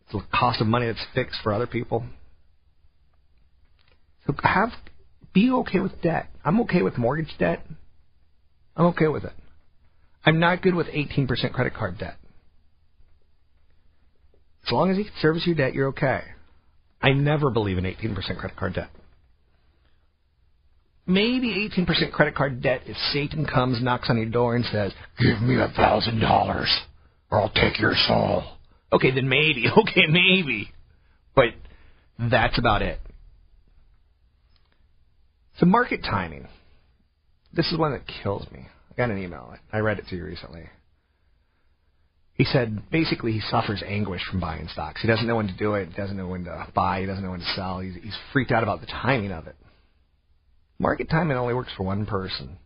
[0.06, 2.04] It's a cost of money that's fixed for other people.
[4.26, 4.70] So have
[5.32, 6.26] be okay with debt.
[6.44, 7.64] I'm okay with mortgage debt.
[8.76, 9.32] I'm okay with it.
[10.24, 12.16] I'm not good with 18% credit card debt.
[14.66, 16.22] As long as you can service your debt, you're okay.
[17.00, 18.90] I never believe in 18% credit card debt.
[21.06, 25.40] Maybe 18% credit card debt if Satan comes, knocks on your door, and says, Give
[25.40, 26.68] me a thousand dollars,
[27.30, 28.42] or I'll take your soul.
[28.92, 29.66] Okay, then maybe.
[29.78, 30.72] Okay, maybe.
[31.36, 31.50] But
[32.18, 32.98] that's about it.
[35.58, 36.48] So market timing.
[37.52, 38.66] This is one that kills me.
[38.90, 39.54] I got an email.
[39.72, 40.68] I read it to you recently.
[42.34, 45.00] He said basically he suffers anguish from buying stocks.
[45.00, 45.88] He doesn't know when to do it.
[45.88, 47.00] He doesn't know when to buy.
[47.00, 47.80] He doesn't know when to sell.
[47.80, 49.56] He's, he's freaked out about the timing of it.
[50.78, 52.58] Market timing only works for one person.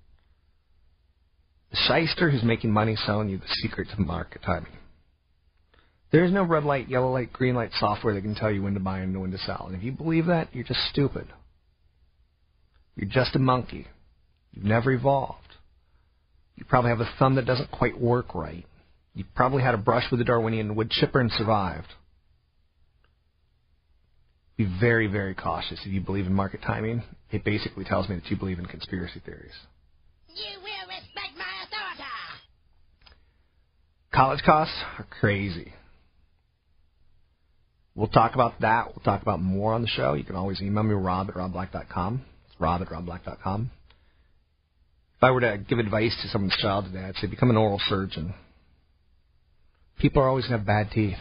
[1.71, 4.73] The shyster who's making money selling you the secret to market timing.
[6.11, 8.75] There is no red light, yellow light, green light software that can tell you when
[8.75, 9.67] to buy and when to sell.
[9.69, 11.29] And if you believe that, you're just stupid.
[12.97, 13.87] You're just a monkey.
[14.53, 15.37] You've never evolved.
[16.57, 18.67] You probably have a thumb that doesn't quite work right.
[19.15, 21.89] You probably had a brush with a Darwinian wood chipper and survived.
[24.57, 27.03] Be very, very cautious if you believe in market timing.
[27.31, 29.55] It basically tells me that you believe in conspiracy theories.
[30.29, 32.05] You will respect my authority.
[34.13, 35.73] College costs are crazy.
[37.95, 38.89] We'll talk about that.
[38.89, 40.15] We'll talk about more on the show.
[40.15, 42.23] You can always email me, rob at robblack.com.
[42.47, 43.71] It's rob at robblack.com.
[45.21, 47.79] If I were to give advice to someone's child today, I'd say become an oral
[47.89, 48.33] surgeon.
[49.99, 51.19] People are always going to have bad teeth.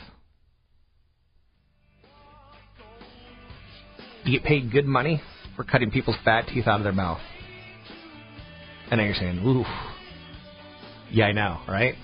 [4.24, 5.22] You get paid good money
[5.58, 7.20] for cutting people's bad teeth out of their mouth.
[8.90, 9.68] And now you're saying, oof.
[11.12, 11.96] Yeah, I know, right?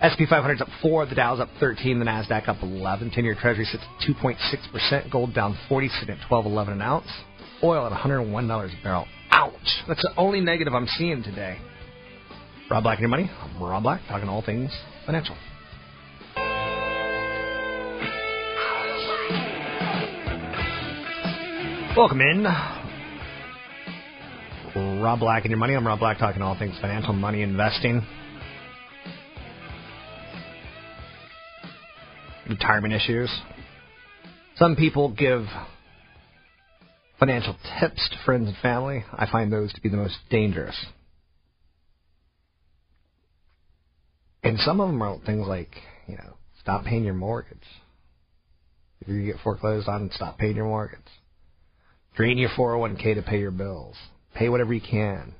[0.00, 3.82] SP 500's up 4, the Dow's up 13, the Nasdaq up 11, 10-year Treasury sits
[3.82, 7.08] at 2.6%, gold down 40, sitting at 12.11 an ounce,
[7.62, 9.06] oil at $101 a barrel.
[9.36, 9.82] Ouch!
[9.88, 11.58] That's the only negative I'm seeing today.
[12.70, 13.28] Rob Black and your money.
[13.42, 14.70] I'm Rob Black, talking all things
[15.04, 15.34] financial.
[21.96, 22.44] Welcome in.
[25.02, 25.74] Rob Black and your money.
[25.74, 28.06] I'm Rob Black, talking all things financial, money, investing,
[32.48, 33.30] retirement issues.
[34.56, 35.42] Some people give
[37.18, 39.04] financial tips to friends and family.
[39.12, 40.76] I find those to be the most dangerous.
[44.42, 45.70] And some of them are things like,
[46.06, 47.58] you know, stop paying your mortgage.
[49.00, 51.00] If you get foreclosed on, stop paying your mortgage.
[52.16, 53.96] Drain your 401k to pay your bills.
[54.34, 55.34] Pay whatever you can.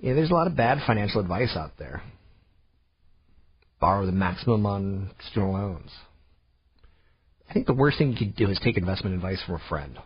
[0.00, 2.02] Yeah, there's a lot of bad financial advice out there.
[3.80, 5.90] Borrow the maximum on student loans.
[7.48, 9.98] I think the worst thing you could do is take investment advice from a friend.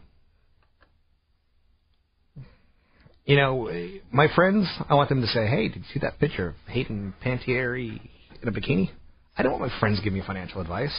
[3.25, 3.71] You know,
[4.11, 7.15] my friends, I want them to say, hey, did you see that picture of Hayden
[7.25, 8.01] Panettiere
[8.43, 8.91] in a bikini?
[9.37, 10.93] I don't want my friends to give me financial advice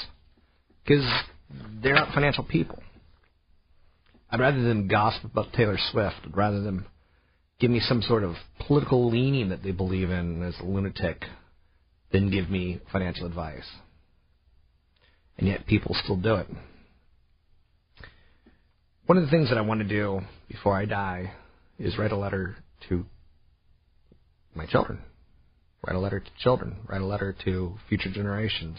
[0.83, 1.05] because
[1.81, 2.81] they're not financial people.
[4.29, 6.85] I'd rather them gossip about Taylor Swift, I'd rather them
[7.59, 8.35] give me some sort of
[8.67, 11.23] political leaning that they believe in as a lunatic
[12.11, 13.69] than give me financial advice.
[15.37, 16.47] And yet people still do it.
[19.05, 21.33] One of the things that I want to do before I die
[21.77, 22.55] is write a letter
[22.89, 23.05] to
[24.55, 24.99] my children.
[25.85, 26.77] Write a letter to children.
[26.87, 28.77] Write a letter to future generations.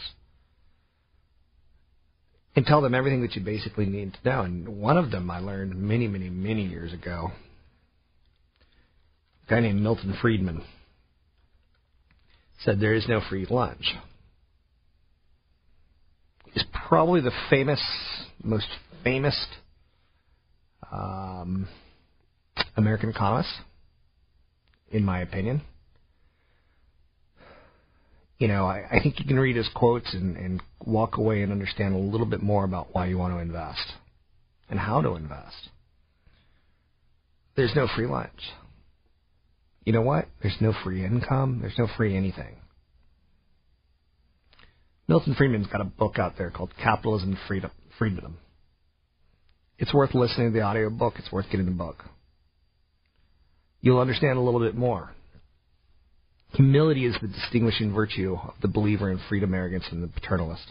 [2.55, 4.41] And tell them everything that you basically need to know.
[4.41, 7.31] And one of them I learned many, many, many years ago.
[9.45, 10.63] A guy named Milton Friedman
[12.63, 13.93] said there is no free lunch.
[16.55, 17.81] Is probably the famous,
[18.41, 18.67] most
[19.03, 19.35] famous
[20.91, 21.67] um,
[22.77, 23.49] American Economist,
[24.89, 25.61] in my opinion.
[28.37, 31.51] You know, I, I think you can read his quotes and, and walk away and
[31.51, 33.93] understand a little bit more about why you want to invest
[34.69, 35.69] and how to invest.
[37.55, 38.51] There's no free lunch.
[39.85, 40.27] You know what?
[40.41, 41.59] There's no free income.
[41.61, 42.55] There's no free anything.
[45.07, 47.71] Milton Friedman's got a book out there called Capitalism and Freedom.
[47.99, 48.37] Freedom.
[49.77, 51.15] It's worth listening to the audio book.
[51.17, 52.03] It's worth getting the book.
[53.81, 55.11] You'll understand a little bit more.
[56.53, 60.65] Humility is the distinguishing virtue of the believer in freedom, arrogance, and the paternalist.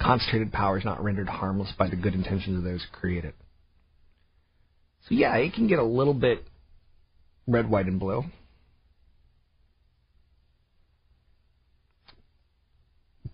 [0.00, 3.34] Concentrated power is not rendered harmless by the good intentions of those who create it.
[5.08, 6.44] So yeah, it can get a little bit
[7.46, 8.24] red, white, and blue.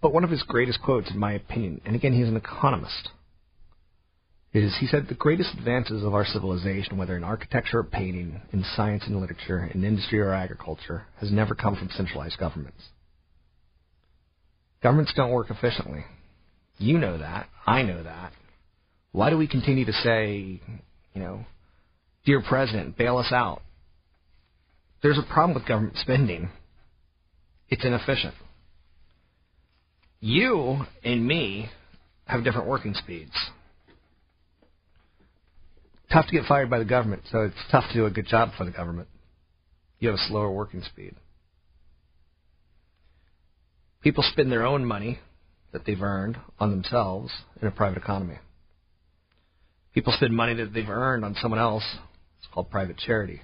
[0.01, 3.11] But one of his greatest quotes, in my opinion, and again, he's an economist,
[4.53, 8.65] is he said the greatest advances of our civilization, whether in architecture or painting, in
[8.75, 12.83] science and literature, in industry or agriculture, has never come from centralized governments.
[14.83, 16.05] Governments don't work efficiently.
[16.79, 17.49] You know that.
[17.67, 18.33] I know that.
[19.13, 20.61] Why do we continue to say,
[21.15, 21.45] you know,
[22.25, 23.63] Dear President, bail us out?
[25.03, 26.51] There's a problem with government spending.
[27.69, 28.35] It's inefficient.
[30.21, 31.69] You and me
[32.27, 33.33] have different working speeds
[36.17, 38.51] tough to get fired by the government, so it's tough to do a good job
[38.57, 39.09] for the government.
[39.99, 41.15] You have a slower working speed.
[44.03, 45.19] People spend their own money
[45.73, 48.37] that they've earned on themselves in a private economy.
[49.95, 51.85] People spend money that they've earned on someone else.
[52.39, 53.43] It's called private charity.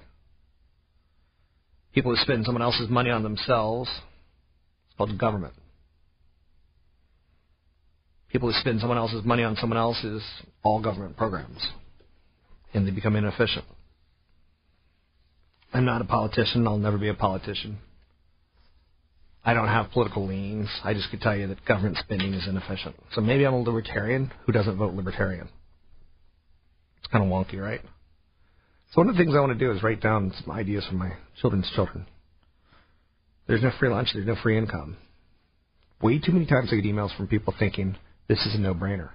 [1.93, 3.89] People who spend someone else's money on themselves,
[4.87, 5.53] it's called government.
[8.33, 10.21] People who spend someone else's money on someone else's,
[10.63, 11.65] all government programs
[12.73, 13.65] and they become inefficient.
[15.73, 16.67] I'm not a politician.
[16.67, 17.77] I'll never be a politician.
[19.45, 20.69] I don't have political leans.
[20.83, 22.95] I just could tell you that government spending is inefficient.
[23.13, 25.49] So maybe I'm a libertarian who doesn't vote libertarian.
[26.99, 27.81] It's kind of wonky, right?
[28.93, 30.95] So one of the things I want to do is write down some ideas for
[30.95, 32.05] my children's children.
[33.47, 34.09] There's no free lunch.
[34.13, 34.95] There's no free income.
[36.01, 37.97] Way too many times I get emails from people thinking
[38.27, 39.09] this is a no-brainer.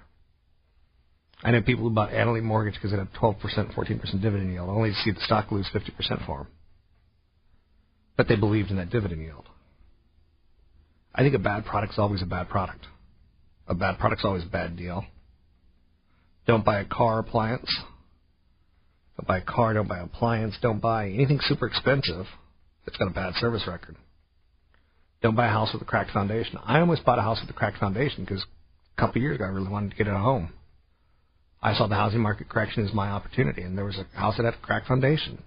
[1.43, 4.89] I know people who bought Annaly Mortgage because it had 12%, 14% dividend yield, only
[4.89, 6.47] to see the stock lose 50% for them.
[8.17, 9.47] But they believed in that dividend yield.
[11.15, 12.85] I think a bad product is always a bad product.
[13.67, 15.05] A bad product is always a bad deal.
[16.45, 17.73] Don't buy a car appliance.
[19.17, 22.25] Don't buy a car, don't buy an appliance, don't buy anything super expensive
[22.85, 23.97] that's got a bad service record.
[25.21, 26.57] Don't buy a house with a cracked foundation.
[26.63, 28.45] I almost bought a house with a cracked foundation because
[28.99, 30.53] couple of years ago I really wanted to get a home.
[31.61, 34.45] I saw the housing market correction as my opportunity, and there was a house that
[34.45, 35.43] had a cracked foundation,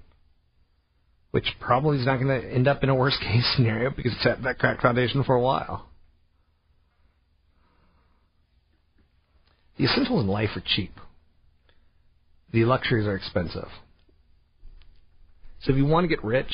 [1.30, 4.24] which probably is not going to end up in a worst case scenario because it's
[4.24, 5.88] had that cracked foundation for a while.
[9.78, 10.92] The essentials in life are cheap.
[12.52, 13.68] The luxuries are expensive.
[15.62, 16.52] So if you want to get rich,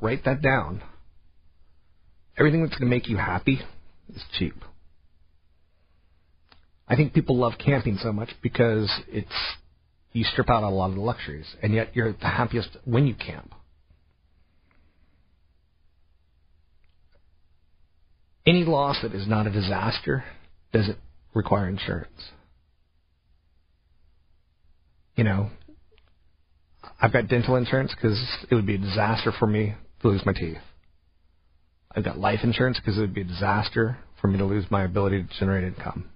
[0.00, 0.82] write that down.
[2.38, 3.60] Everything that's going to make you happy
[4.14, 4.54] is cheap.
[6.90, 9.28] I think people love camping so much because it's
[10.12, 13.14] you strip out a lot of the luxuries, and yet you're the happiest when you
[13.14, 13.54] camp.
[18.44, 20.24] Any loss that is not a disaster
[20.72, 20.98] doesn't
[21.32, 22.32] require insurance.
[25.14, 25.50] You know,
[27.00, 28.20] I've got dental insurance because
[28.50, 30.58] it would be a disaster for me to lose my teeth.
[31.94, 34.82] I've got life insurance because it would be a disaster for me to lose my
[34.82, 36.08] ability to generate income.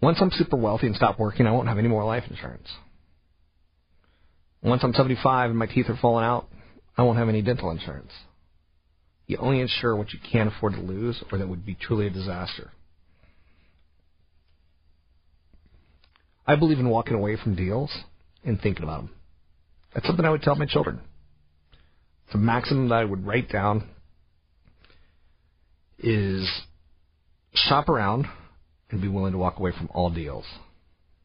[0.00, 2.68] Once I'm super wealthy and stop working, I won't have any more life insurance.
[4.62, 6.48] Once I'm 75 and my teeth are falling out,
[6.96, 8.12] I won't have any dental insurance.
[9.26, 12.10] You only insure what you can't afford to lose or that would be truly a
[12.10, 12.72] disaster.
[16.46, 17.90] I believe in walking away from deals
[18.42, 19.10] and thinking about them.
[19.92, 21.00] That's something I would tell my children.
[22.32, 23.88] A maximum that I would write down
[25.98, 26.48] is
[27.52, 28.26] shop around
[28.90, 30.44] and be willing to walk away from all deals,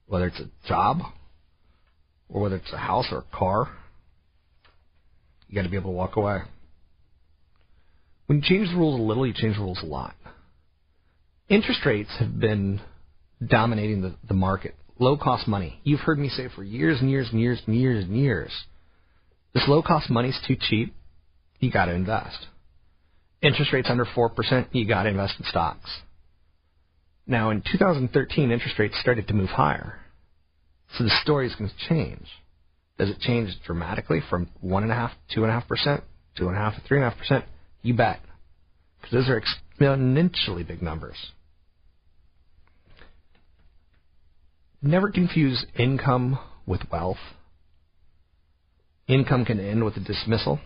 [0.07, 0.99] whether it's a job
[2.29, 3.69] or whether it's a house or a car.
[5.47, 6.39] You got to be able to walk away.
[8.25, 10.15] When you change the rules a little, you change the rules a lot.
[11.49, 12.81] Interest rates have been
[13.45, 14.75] dominating the, the market.
[14.99, 15.79] Low cost money.
[15.83, 18.51] You've heard me say for years and years and years and years and years.
[19.53, 20.95] This low cost money is too cheap.
[21.59, 22.47] You got to invest.
[23.41, 25.89] Interest rates under 4%, you got to invest in stocks.
[27.25, 29.99] Now, in 2013, interest rates started to move higher.
[30.97, 32.27] So the story is going to change.
[32.97, 36.03] Does it change dramatically from one and a half, two and a half percent,
[36.37, 37.45] two and a half to three and a half percent?
[37.81, 38.19] You bet,
[39.01, 41.17] because those are exponentially big numbers.
[44.81, 47.17] Never confuse income with wealth.
[49.07, 50.59] Income can end with a dismissal.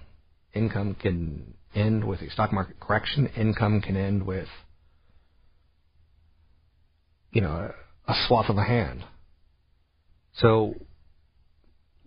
[0.54, 3.28] Income can end with a stock market correction.
[3.38, 4.48] Income can end with,
[7.32, 7.72] you know,
[8.08, 9.04] a, a swath of the hand.
[10.36, 10.76] So,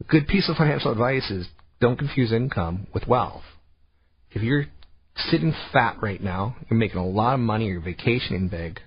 [0.01, 1.49] a good piece of financial advice is
[1.81, 3.43] don't confuse income with wealth.
[4.31, 4.67] If you're
[5.17, 8.81] sitting fat right now, you're making a lot of money, you're vacationing big,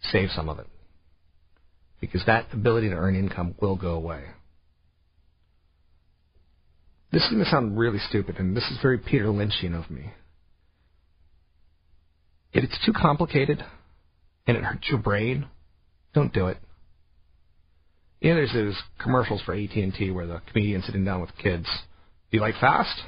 [0.00, 0.66] save some of it.
[2.00, 4.22] Because that ability to earn income will go away.
[7.10, 10.12] This is going to sound really stupid, and this is very Peter Lynchian of me.
[12.52, 13.64] If it's too complicated
[14.48, 15.46] and it hurts your brain,
[16.14, 16.56] don't do it.
[18.20, 21.66] You know, there's those commercials for AT&T where the comedian's sitting down with kids.
[22.30, 23.00] Do you like fast?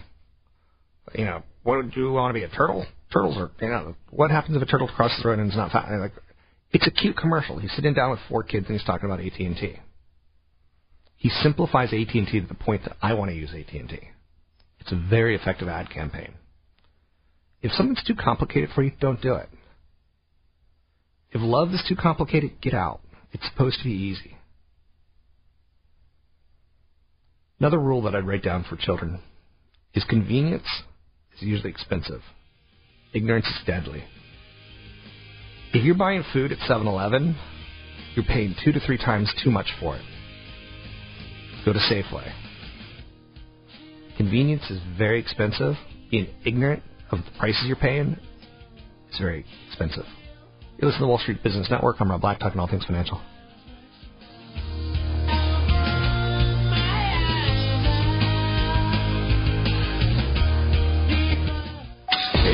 [1.14, 2.86] You know, what would you want to be a turtle?
[3.12, 5.72] Turtles are, you know, what happens if a turtle crosses the road and is not
[5.72, 5.90] fast?
[5.90, 6.12] Like,
[6.72, 7.58] it's a cute commercial.
[7.58, 9.76] He's sitting down with four kids and he's talking about AT&T.
[11.16, 13.98] He simplifies AT&T to the point that I want to use AT&T.
[14.78, 16.34] It's a very effective ad campaign.
[17.62, 19.48] If something's too complicated for you, don't do it.
[21.32, 23.00] If love is too complicated, get out.
[23.32, 24.36] It's supposed to be easy.
[27.60, 29.20] Another rule that I'd write down for children
[29.94, 30.66] is convenience
[31.36, 32.22] is usually expensive.
[33.12, 34.02] Ignorance is deadly.
[35.72, 37.36] If you're buying food at 7-Eleven,
[38.16, 40.02] you're paying two to three times too much for it.
[41.64, 42.32] Go to Safeway.
[44.16, 45.74] Convenience is very expensive.
[46.10, 48.16] Being ignorant of the prices you're paying
[49.12, 50.06] is very expensive.
[50.80, 51.96] You listen to the Wall Street Business Network.
[52.00, 53.20] I'm Rob Black, talking all things financial.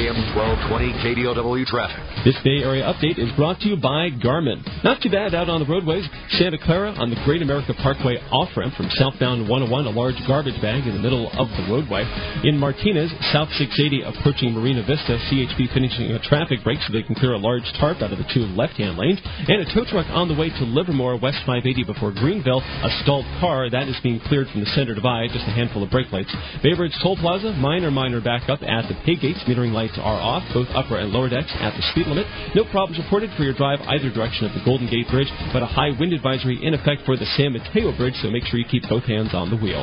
[0.07, 1.98] AM 1220 KDOW traffic.
[2.22, 4.62] This Bay Area update is brought to you by Garmin.
[4.86, 6.07] Not too bad out on the roadways.
[6.38, 10.54] Santa Clara on the Great America Parkway off ramp from southbound 101, a large garbage
[10.62, 12.07] bag in the middle of the roadway.
[12.46, 17.18] In Martinez, South 680 approaching Marina Vista, CHP finishing a traffic break so they can
[17.18, 19.18] clear a large tarp out of the two left hand lanes.
[19.50, 22.62] And a tow truck on the way to Livermore, West 580 before Greenville.
[22.62, 25.90] A stalled car that is being cleared from the center divide, just a handful of
[25.90, 26.30] brake lights.
[26.62, 29.42] Bay Toll Plaza, minor, minor backup at the pay gates.
[29.50, 32.26] Metering lights are off, both upper and lower decks at the speed limit.
[32.55, 35.66] No problems reported for your drive either direction of the Golden Gate Bridge, but a
[35.66, 38.84] high wind advisory in effect for the San Mateo Bridge, so make sure you keep
[38.88, 39.82] both hands on the wheel.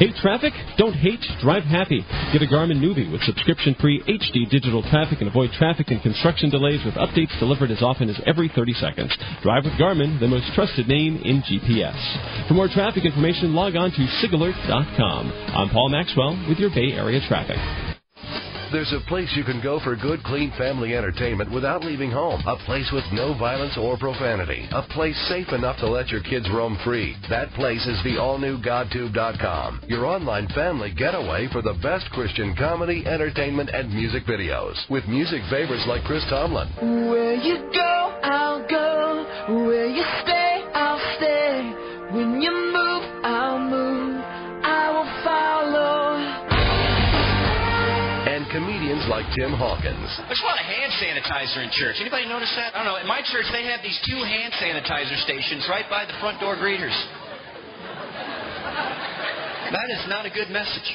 [0.00, 0.52] Hate traffic?
[0.78, 2.00] Don't hate, drive happy.
[2.32, 6.48] Get a Garmin nüvi with subscription free HD digital traffic and avoid traffic and construction
[6.48, 9.16] delays with updates delivered as often as every 30 seconds.
[9.42, 12.48] Drive with Garmin, the most trusted name in GPS.
[12.48, 15.32] For more traffic information, log on to sigalert.com.
[15.54, 17.89] I'm Paul Maxwell with your Bay Area traffic.
[18.72, 22.40] There's a place you can go for good, clean family entertainment without leaving home.
[22.46, 24.68] A place with no violence or profanity.
[24.70, 27.16] A place safe enough to let your kids roam free.
[27.28, 29.82] That place is the all-new GodTube.com.
[29.88, 34.76] Your online family getaway for the best Christian comedy, entertainment, and music videos.
[34.88, 36.68] With music favorites like Chris Tomlin.
[37.10, 39.66] Where you go, I'll go.
[39.66, 42.14] Where you stay, I'll stay.
[42.14, 44.22] When you move, I'll move.
[44.62, 46.09] I will follow.
[48.90, 50.10] Comedians like Tim Hawkins.
[50.26, 51.96] There's a lot of hand sanitizer in church.
[52.00, 52.74] Anybody notice that?
[52.74, 52.98] I don't know.
[52.98, 56.56] At my church, they have these two hand sanitizer stations right by the front door
[56.56, 56.94] greeters.
[59.70, 60.90] That is not a good message.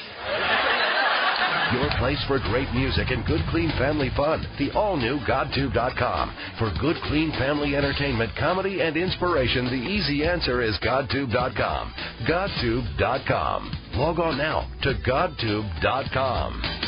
[1.72, 4.44] Your place for great music and good, clean family fun.
[4.58, 6.36] The all new GodTube.com.
[6.58, 11.94] For good, clean family entertainment, comedy, and inspiration, the easy answer is GodTube.com.
[12.28, 13.72] GodTube.com.
[13.94, 16.85] Log on now to GodTube.com.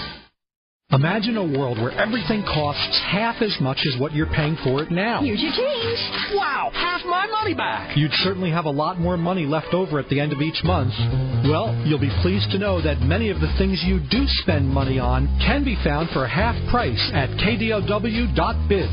[0.90, 4.90] Imagine a world where everything costs half as much as what you're paying for it
[4.90, 5.20] now.
[5.20, 6.00] Here's your change.
[6.32, 7.94] Wow, half my money back.
[7.94, 10.94] You'd certainly have a lot more money left over at the end of each month.
[11.44, 14.98] Well, you'll be pleased to know that many of the things you do spend money
[14.98, 18.88] on can be found for half price at kdow.biz.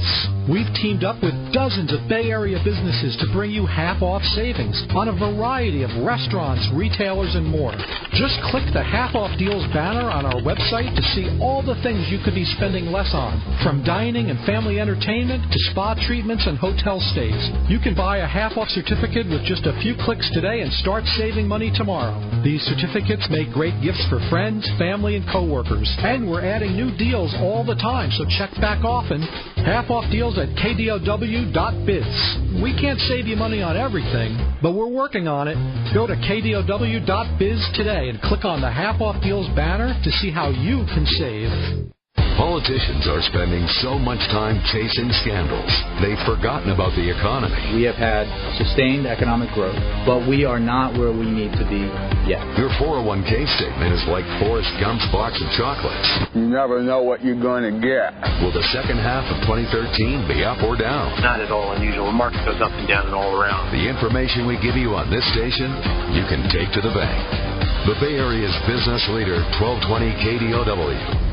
[0.52, 4.78] We've teamed up with dozens of Bay Area businesses to bring you half off savings
[4.94, 7.72] on a variety of restaurants, retailers, and more.
[8.14, 12.10] Just click the half off deals banner on our website to see all the things
[12.10, 16.58] you could be spending less on, from dining and family entertainment to spa treatments and
[16.58, 17.38] hotel stays.
[17.70, 21.06] You can buy a half off certificate with just a few clicks today and start
[21.14, 22.18] saving money tomorrow.
[22.42, 25.86] These certificates make great gifts for friends, family, and coworkers.
[26.02, 29.22] And we're adding new deals all the time, so check back often
[29.66, 32.06] Half off deals at kdow.biz.
[32.62, 35.56] We can't save you money on everything, but we're working on it.
[35.92, 40.50] Go to kdow.biz today and click on the half off deals banner to see how
[40.50, 41.75] you can save.
[42.36, 45.72] Politicians are spending so much time chasing scandals,
[46.04, 47.56] they've forgotten about the economy.
[47.72, 48.28] We have had
[48.60, 51.88] sustained economic growth, but we are not where we need to be
[52.28, 52.44] yet.
[52.60, 56.36] Your 401k statement is like Forrest Gump's box of chocolates.
[56.36, 58.12] You never know what you're going to get.
[58.44, 61.16] Will the second half of 2013 be up or down?
[61.24, 62.12] Not at all unusual.
[62.12, 63.72] The market goes up and down and all around.
[63.72, 65.72] The information we give you on this station,
[66.12, 67.16] you can take to the bank.
[67.88, 71.25] The Bay Area's business leader, 1220 KDOW.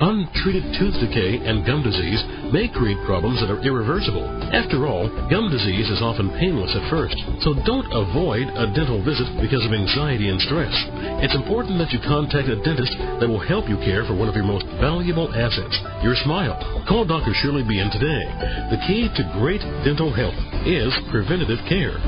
[0.00, 2.24] Untreated tooth decay and gum disease
[2.56, 4.24] may create problems that are irreversible.
[4.48, 9.28] After all, gum disease is often painless at first, so don't avoid a dental visit
[9.44, 10.72] because of anxiety and stress.
[11.20, 14.34] It's important that you contact a dentist that will help you care for one of
[14.34, 16.56] your most valuable assets, your smile.
[16.88, 17.36] Call Dr.
[17.36, 18.24] Shirley Bean today.
[18.72, 22.00] The key to great dental health is preventative care.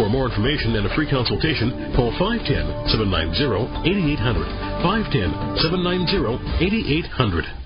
[0.00, 4.48] For more information and a free consultation, call 510 790 8800.
[4.80, 7.59] 510 790 8800.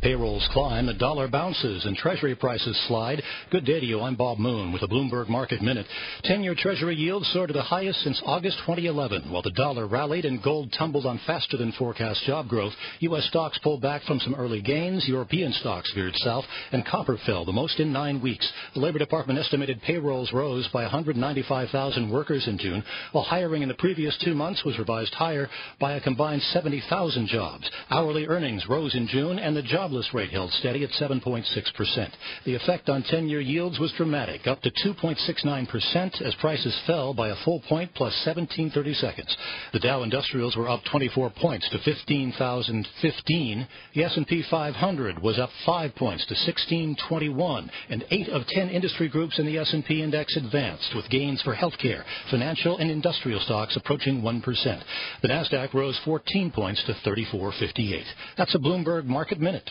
[0.00, 3.20] Payrolls climb, the dollar bounces, and Treasury prices slide.
[3.50, 4.00] Good day to you.
[4.00, 5.86] I'm Bob Moon with the Bloomberg Market Minute.
[6.22, 9.28] Ten-year Treasury yields soared to the highest since August 2011.
[9.28, 13.26] While the dollar rallied and gold tumbled on faster than forecast job growth, U.S.
[13.26, 15.08] stocks pulled back from some early gains.
[15.08, 18.48] European stocks veered south, and copper fell the most in nine weeks.
[18.74, 23.74] The Labor Department estimated payrolls rose by 195,000 workers in June, while hiring in the
[23.74, 27.68] previous two months was revised higher by a combined 70,000 jobs.
[27.90, 32.12] Hourly earnings rose in June, and the job jobless rate held steady at 7.6%.
[32.44, 37.36] The effect on 10-year yields was dramatic, up to 2.69% as prices fell by a
[37.42, 39.34] full point plus 1730 seconds.
[39.72, 43.68] The Dow Industrials were up 24 points to 15,015.
[43.94, 49.38] The S&P 500 was up 5 points to 1621, and 8 of 10 industry groups
[49.38, 54.82] in the S&P index advanced with gains for healthcare, financial and industrial stocks approaching 1%.
[55.22, 58.04] The Nasdaq rose 14 points to 3458.
[58.36, 59.70] That's a Bloomberg Market Minute.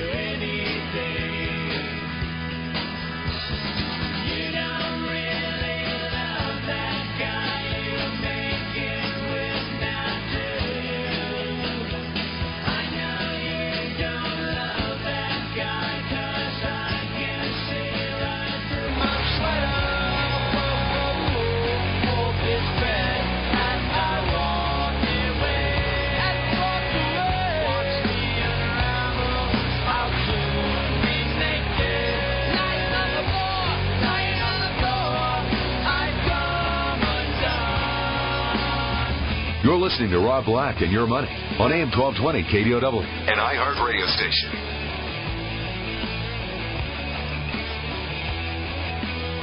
[39.63, 41.27] You're listening to Rob Black and Your Money
[41.59, 44.49] on AM 1220 KDOW, an iHeart radio station.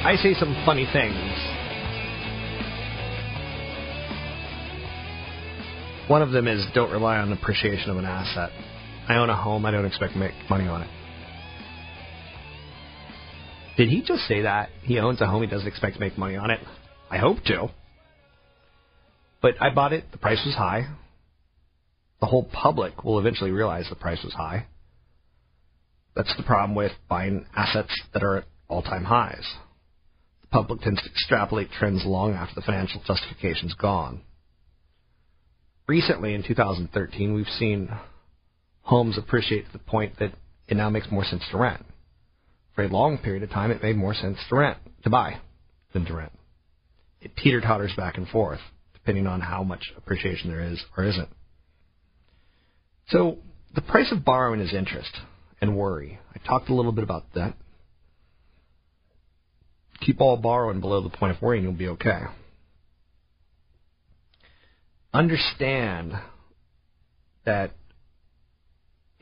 [0.03, 1.15] I say some funny things.
[6.09, 8.51] One of them is don't rely on appreciation of an asset.
[9.07, 10.89] I own a home, I don't expect to make money on it.
[13.77, 14.67] Did he just say that?
[14.81, 16.59] He owns a home, he doesn't expect to make money on it?
[17.09, 17.69] I hope to.
[19.41, 20.11] But I bought it.
[20.11, 20.87] The price was high.
[22.19, 24.65] The whole public will eventually realize the price was high.
[26.15, 29.45] That's the problem with buying assets that are at all time highs.
[30.41, 34.21] The public tends to extrapolate trends long after the financial justification's gone.
[35.87, 37.89] Recently, in 2013, we've seen
[38.81, 40.33] homes appreciate to the point that
[40.67, 41.85] it now makes more sense to rent.
[42.75, 45.37] For a long period of time, it made more sense to rent, to buy,
[45.93, 46.33] than to rent.
[47.21, 48.59] It teeter totters back and forth
[49.09, 51.29] depending on how much appreciation there is or isn't.
[53.07, 53.39] So
[53.73, 55.09] the price of borrowing is interest
[55.59, 56.19] and worry.
[56.35, 57.55] I talked a little bit about that.
[60.01, 62.21] Keep all borrowing below the point of worry and you'll be okay.
[65.11, 66.13] Understand
[67.45, 67.71] that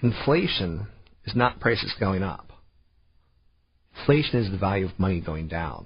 [0.03, 0.87] inflation
[1.25, 2.51] is not prices going up.
[3.99, 5.85] Inflation is the value of money going down.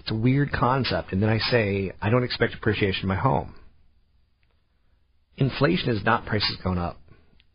[0.00, 1.12] It's a weird concept.
[1.12, 3.54] And then I say, I don't expect appreciation in my home.
[5.36, 6.98] Inflation is not prices going up.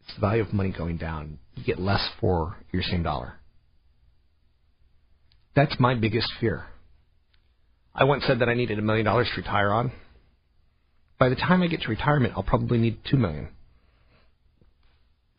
[0.03, 1.39] It's the value of money going down.
[1.55, 3.33] You get less for your same dollar.
[5.55, 6.65] That's my biggest fear.
[7.93, 9.91] I once said that I needed a million dollars to retire on.
[11.17, 13.49] By the time I get to retirement, I'll probably need two million.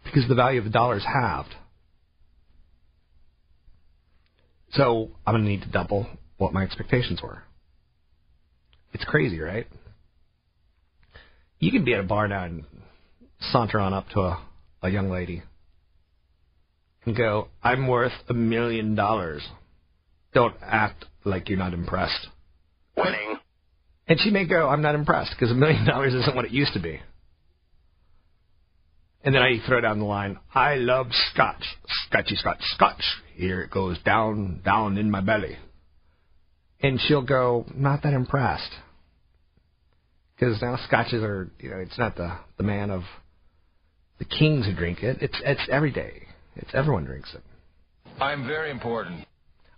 [0.05, 1.55] Because the value of the dollar is halved.
[4.73, 6.07] So I'm going to need to double
[6.39, 7.43] what my expectations were.
[8.93, 9.67] It's crazy, right?
[11.59, 12.65] You can be at a bar now and
[13.53, 14.43] saunter on up to a,
[14.83, 15.43] a young lady
[17.05, 19.47] and go, I'm worth a million dollars.
[20.35, 22.29] Don't act like you're not impressed.
[22.97, 23.37] Winning.
[24.09, 26.75] And she may go, I'm not impressed because a million dollars isn't what it used
[26.75, 27.01] to be.
[29.25, 31.65] And then I throw down the line, I love scotch.
[32.07, 33.03] Scotchy scotch, scotch.
[33.35, 35.57] Here it goes down, down in my belly.
[36.83, 38.73] And she'll go, not that impressed.
[40.35, 43.03] Because now scotches are, you know, it's not the, the man of
[44.19, 45.19] the kings who drink it.
[45.21, 46.25] It's, it's every day.
[46.57, 47.43] It's everyone drinks it.
[48.21, 49.27] I'm very important.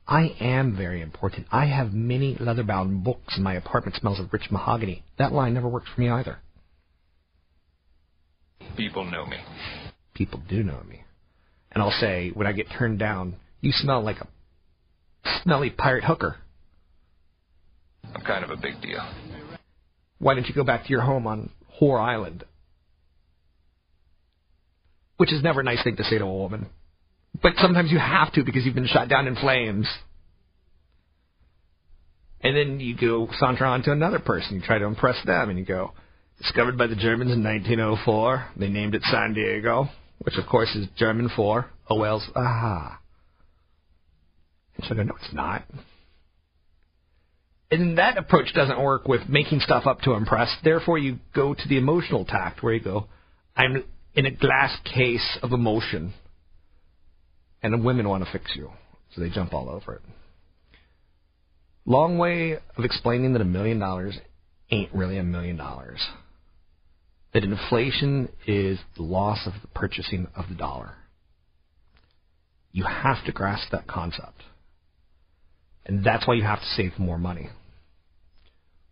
[0.06, 1.46] I am very important.
[1.52, 5.04] I have many leather-bound books, and my apartment smells of rich mahogany.
[5.18, 6.38] That line never worked for me either.
[8.76, 9.36] People know me.
[10.14, 11.02] People do know me.
[11.70, 14.28] And I'll say, when I get turned down, you smell like a
[15.42, 16.36] smelly pirate hooker.
[18.04, 19.00] I'm kind of a big deal.
[20.18, 22.44] Why don't you go back to your home on Whore Island?
[25.16, 26.66] Which is never a nice thing to say to a woman.
[27.42, 29.86] But sometimes you have to because you've been shot down in flames.
[32.40, 34.56] And then you go saunter on to another person.
[34.56, 35.92] You try to impress them, and you go,
[36.38, 38.46] discovered by the Germans in 1904.
[38.56, 39.88] They named it San Diego,
[40.20, 43.00] which of course is German for a whale's aha.
[44.76, 45.64] And I go, no, it's not.
[47.70, 50.54] And that approach doesn't work with making stuff up to impress.
[50.64, 53.06] Therefore, you go to the emotional tact where you go,
[53.54, 56.14] I'm in a glass case of emotion.
[57.62, 58.70] And women want to fix you.
[59.14, 60.02] So they jump all over it.
[61.84, 64.18] Long way of explaining that a million dollars
[64.70, 66.00] ain't really a million dollars.
[67.34, 70.94] That inflation is the loss of the purchasing of the dollar.
[72.72, 74.42] You have to grasp that concept.
[75.88, 77.48] And that's why you have to save more money.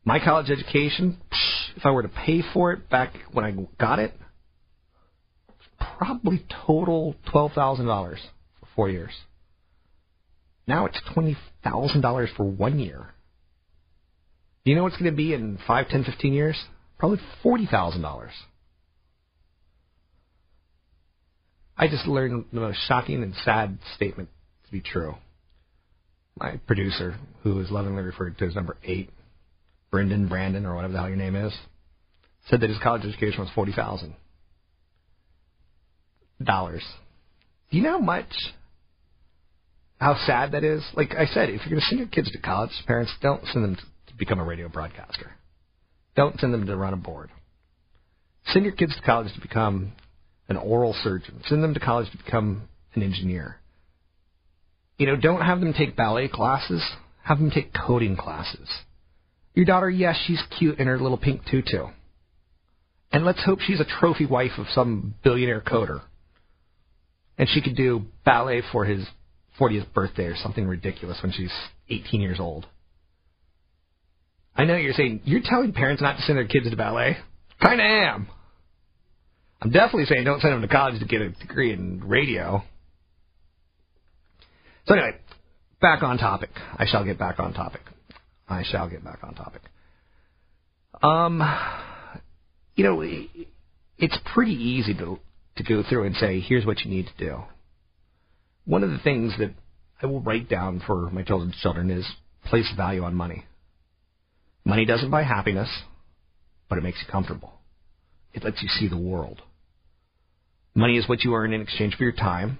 [0.04, 1.18] My college education,
[1.76, 4.14] if I were to pay for it back when I got it,
[5.98, 8.18] probably total $12,000 for
[8.74, 9.12] four years.
[10.66, 13.08] Now it's $20,000 for one year.
[14.64, 16.60] Do you know what's going to be in five, ten, fifteen years?
[16.98, 18.28] Probably $40,000.
[21.76, 24.30] I just learned the most shocking and sad statement
[24.64, 25.16] to be true.
[26.38, 29.10] My producer, who is lovingly referred to as number eight,
[29.90, 31.52] Brendan, Brandon, or whatever the hell your name is,
[32.50, 34.14] said that his college education was forty thousand
[36.42, 36.84] dollars.
[37.70, 38.26] Do you know how much?
[39.98, 40.84] How sad that is?
[40.94, 43.64] Like I said, if you're going to send your kids to college, parents don't send
[43.64, 45.32] them to become a radio broadcaster.
[46.14, 47.30] Don't send them to run a board.
[48.52, 49.92] Send your kids to college to become
[50.48, 51.42] an oral surgeon.
[51.46, 53.56] Send them to college to become an engineer.
[54.98, 56.82] You know, don't have them take ballet classes.
[57.22, 58.68] Have them take coding classes.
[59.54, 61.86] Your daughter, yes, she's cute in her little pink tutu.
[63.12, 66.02] And let's hope she's a trophy wife of some billionaire coder.
[67.38, 69.06] And she could do ballet for his
[69.58, 71.52] 40th birthday or something ridiculous when she's
[71.88, 72.66] 18 years old.
[74.54, 77.18] I know you're saying, you're telling parents not to send their kids to ballet?
[77.60, 78.28] Kinda am.
[79.60, 82.62] I'm definitely saying don't send them to college to get a degree in radio.
[84.86, 85.16] So anyway,
[85.80, 86.50] back on topic.
[86.76, 87.82] I shall get back on topic.
[88.48, 89.62] I shall get back on topic.
[91.02, 91.42] Um,
[92.76, 93.02] you know,
[93.98, 95.18] it's pretty easy to
[95.56, 97.38] to go through and say, here's what you need to do.
[98.66, 99.54] One of the things that
[100.02, 102.06] I will write down for my children's children is
[102.44, 103.46] place value on money.
[104.64, 105.70] Money doesn't buy happiness,
[106.68, 107.52] but it makes you comfortable.
[108.34, 109.40] It lets you see the world.
[110.74, 112.58] Money is what you earn in exchange for your time.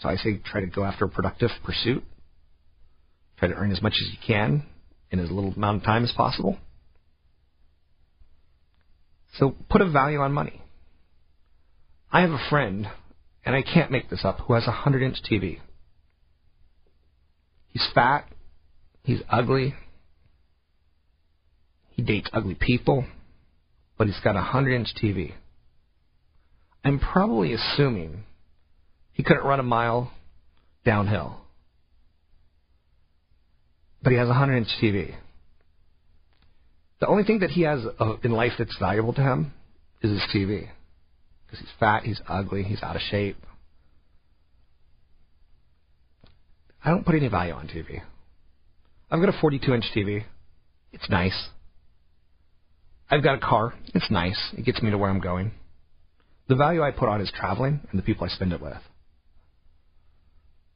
[0.00, 2.02] So I say try to go after a productive pursuit.
[3.38, 4.64] Try to earn as much as you can
[5.10, 6.58] in as little amount of time as possible.
[9.38, 10.60] So put a value on money.
[12.12, 12.88] I have a friend,
[13.44, 15.60] and I can't make this up, who has a 100 inch TV.
[17.68, 18.26] He's fat.
[19.04, 19.74] He's ugly.
[21.90, 23.04] He dates ugly people.
[23.96, 25.34] But he's got a 100 inch TV.
[26.84, 28.24] I'm probably assuming
[29.20, 30.10] he couldn't run a mile
[30.82, 31.36] downhill.
[34.02, 35.14] But he has a 100 inch TV.
[37.00, 39.52] The only thing that he has uh, in life that's valuable to him
[40.00, 40.68] is his TV.
[41.44, 43.36] Because he's fat, he's ugly, he's out of shape.
[46.82, 48.00] I don't put any value on TV.
[49.10, 50.24] I've got a 42 inch TV.
[50.94, 51.48] It's nice.
[53.10, 53.74] I've got a car.
[53.92, 54.54] It's nice.
[54.56, 55.52] It gets me to where I'm going.
[56.48, 58.78] The value I put on is traveling and the people I spend it with.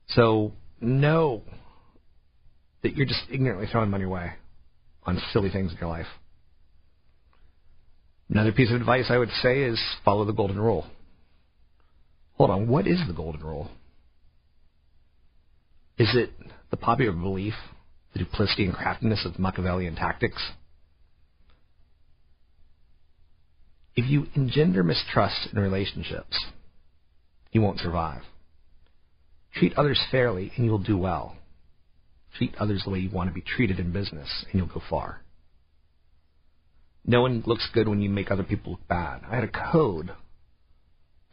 [0.08, 1.42] So know
[2.82, 4.32] that you're just ignorantly throwing money away
[5.04, 6.06] on silly things in your life.
[8.28, 10.86] Another piece of advice I would say is follow the golden rule.
[12.34, 13.70] Hold on, what is the golden rule?
[15.98, 16.30] Is it
[16.70, 17.54] the popular belief,
[18.12, 20.42] the duplicity and craftiness of Machiavellian tactics?
[23.94, 26.44] If you engender mistrust in relationships,
[27.52, 28.22] you won't survive.
[29.54, 31.36] Treat others fairly and you'll do well.
[32.36, 35.22] Treat others the way you want to be treated in business and you'll go far.
[37.06, 39.20] No one looks good when you make other people look bad.
[39.30, 40.10] I had a code.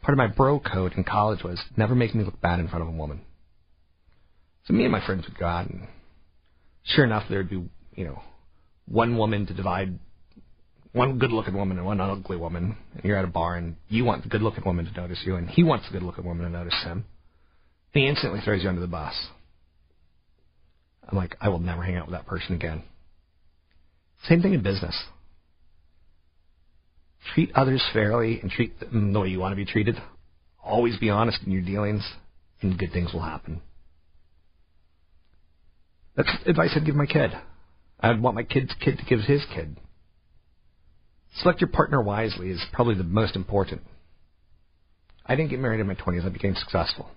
[0.02, 2.82] Part of my bro code in college was never make me look bad in front
[2.82, 3.22] of a woman.
[4.66, 5.88] So me and my friends would go out and
[6.84, 7.64] sure enough there'd be,
[7.94, 8.22] you know,
[8.86, 9.98] one woman to divide
[10.92, 14.04] one good looking woman and one ugly woman, and you're at a bar and you
[14.04, 16.44] want the good looking woman to notice you and he wants the good looking woman
[16.44, 17.04] to notice him.
[17.92, 19.14] He instantly throws you under the bus.
[21.08, 22.82] I'm like, I will never hang out with that person again.
[24.28, 24.96] Same thing in business.
[27.34, 29.96] Treat others fairly and treat them the way you want to be treated.
[30.62, 32.08] Always be honest in your dealings,
[32.60, 33.60] and good things will happen.
[36.16, 37.32] That's advice I'd give my kid.
[38.00, 39.78] I'd want my kid's kid to give his kid.
[41.40, 43.82] Select your partner wisely is probably the most important.
[45.24, 46.26] I didn't get married in my 20s.
[46.26, 47.08] I became successful.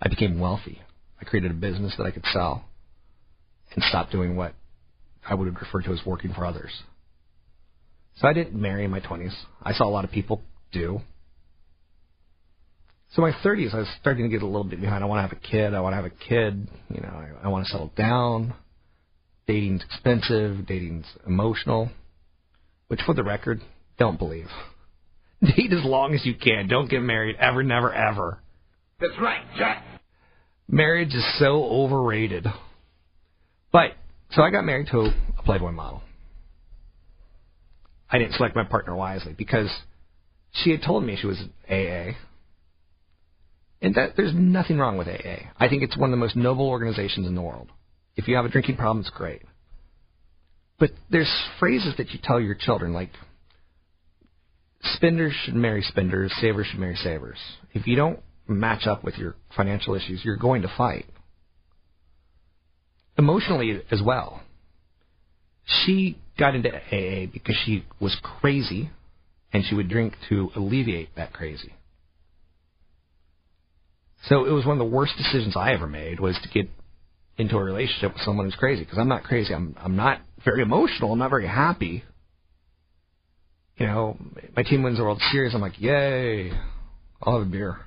[0.00, 0.82] I became wealthy.
[1.20, 2.64] I created a business that I could sell
[3.74, 4.54] and stopped doing what
[5.28, 6.70] I would refer to as working for others.
[8.16, 9.34] So I didn't marry in my 20s.
[9.62, 10.42] I saw a lot of people
[10.72, 11.00] do.
[13.14, 15.02] So my 30s, I was starting to get a little bit behind.
[15.02, 15.74] I want to have a kid.
[15.74, 16.68] I want to have a kid.
[16.92, 18.54] You know, I, I want to settle down.
[19.46, 20.66] Dating's expensive.
[20.66, 21.90] Dating's emotional.
[22.88, 23.62] Which, for the record,
[23.98, 24.48] don't believe.
[25.42, 26.68] Date as long as you can.
[26.68, 28.40] Don't get married ever, never, ever.
[28.98, 29.84] That's right, Jack.
[30.68, 32.46] Marriage is so overrated.
[33.70, 33.92] But
[34.30, 36.02] so I got married to a Playboy model.
[38.10, 39.70] I didn't select my partner wisely because
[40.52, 41.38] she had told me she was
[41.68, 42.16] AA.
[43.82, 45.50] And that there's nothing wrong with AA.
[45.58, 47.68] I think it's one of the most noble organizations in the world.
[48.16, 49.42] If you have a drinking problem, it's great.
[50.78, 53.10] But there's phrases that you tell your children like
[54.82, 57.38] spenders should marry spenders, savers should marry savers.
[57.74, 61.06] If you don't match up with your financial issues, you're going to fight.
[63.18, 64.42] Emotionally as well.
[65.64, 68.90] She got into AA because she was crazy
[69.52, 71.72] and she would drink to alleviate that crazy.
[74.28, 76.68] So it was one of the worst decisions I ever made was to get
[77.38, 79.54] into a relationship with someone who's crazy because I'm not crazy.
[79.54, 81.12] I'm I'm not very emotional.
[81.12, 82.04] I'm not very happy.
[83.76, 84.16] You know,
[84.56, 85.54] my team wins the World Series.
[85.54, 86.50] I'm like, yay!
[87.22, 87.78] I'll have a beer,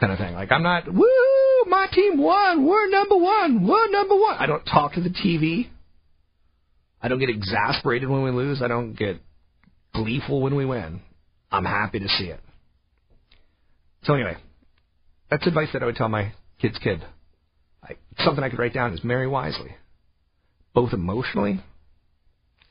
[0.00, 0.34] kind of thing.
[0.34, 1.64] Like I'm not woo.
[1.66, 2.66] My team won.
[2.66, 3.66] We're number one.
[3.66, 4.36] We're number one.
[4.38, 5.68] I don't talk to the TV.
[7.00, 8.62] I don't get exasperated when we lose.
[8.62, 9.20] I don't get
[9.94, 11.00] gleeful when we win.
[11.50, 12.40] I'm happy to see it.
[14.04, 14.36] So anyway,
[15.30, 17.02] that's advice that I would tell my kid's kid.
[17.82, 19.74] I, something I could write down is marry wisely,
[20.74, 21.60] both emotionally,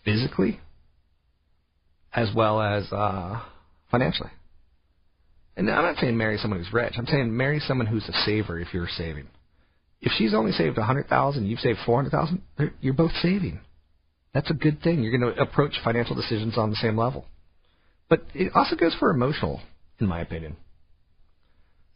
[0.03, 0.59] physically,
[2.13, 3.39] as well as uh,
[3.89, 4.31] financially.
[5.55, 6.93] And I'm not saying marry someone who's rich.
[6.97, 9.27] I'm saying marry someone who's a saver if you're saving.
[10.01, 12.41] If she's only saved a hundred thousand, you've saved four hundred thousand.
[12.81, 13.59] You're both saving.
[14.33, 15.03] That's a good thing.
[15.03, 17.25] You're going to approach financial decisions on the same level.
[18.09, 19.61] But it also goes for emotional,
[19.99, 20.57] in my opinion.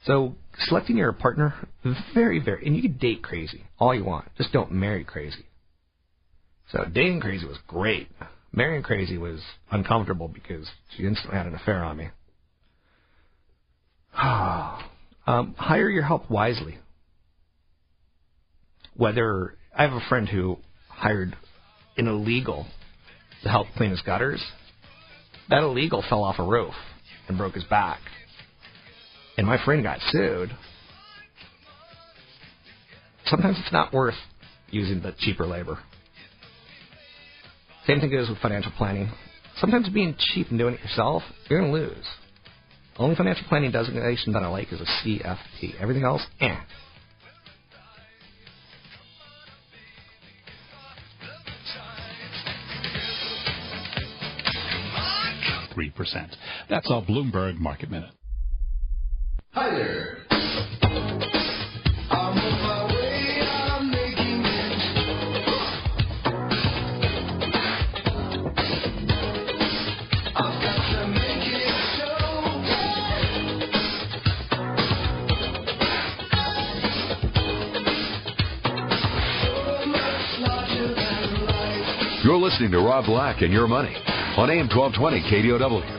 [0.05, 0.35] So
[0.65, 1.67] selecting your partner,
[2.13, 4.25] very, very, and you can date crazy all you want.
[4.37, 5.45] Just don't marry crazy.
[6.71, 8.09] So dating crazy was great.
[8.53, 9.41] Marrying crazy was
[9.71, 12.09] uncomfortable because she instantly had an affair on me.
[15.27, 16.77] um, hire your help wisely.
[18.95, 20.57] Whether I have a friend who
[20.89, 21.35] hired
[21.97, 22.65] an illegal
[23.43, 24.43] to help clean his gutters.
[25.49, 26.73] That illegal fell off a roof
[27.27, 27.99] and broke his back.
[29.37, 30.49] And my friend got sued.
[33.25, 34.15] Sometimes it's not worth
[34.69, 35.79] using the cheaper labor.
[37.85, 39.11] Same thing goes with financial planning.
[39.59, 42.05] Sometimes being cheap and doing it yourself, you're going to lose.
[42.97, 45.79] The only financial planning designation that I like is a CFP.
[45.79, 46.55] Everything else, eh.
[55.75, 56.35] 3%.
[56.71, 58.09] That's all Bloomberg Market Minute.
[59.51, 60.26] Hi there.
[82.47, 83.93] Listening to Rob Black and Your Money
[84.37, 85.96] on AM 1220 KDOW.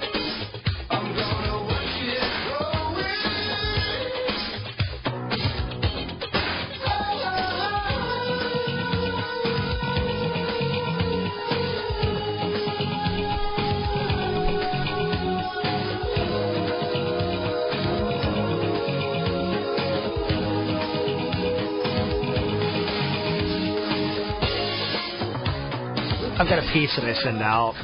[26.78, 27.74] Piece that I send out.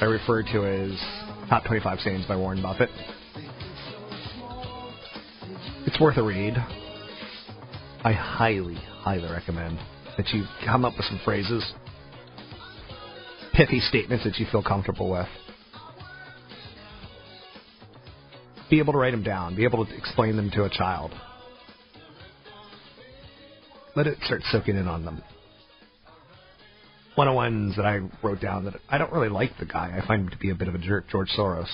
[0.00, 2.90] I refer to as Top 25 Sayings by Warren Buffett.
[5.86, 6.56] It's worth a read.
[8.02, 9.78] I highly, highly recommend
[10.16, 11.64] that you come up with some phrases,
[13.52, 15.28] pithy statements that you feel comfortable with.
[18.70, 19.54] Be able to write them down.
[19.54, 21.12] Be able to explain them to a child.
[23.94, 25.22] Let it start soaking in on them
[27.16, 29.98] one of the ones that I wrote down that I don't really like the guy.
[30.00, 31.68] I find him to be a bit of a jerk, George Soros.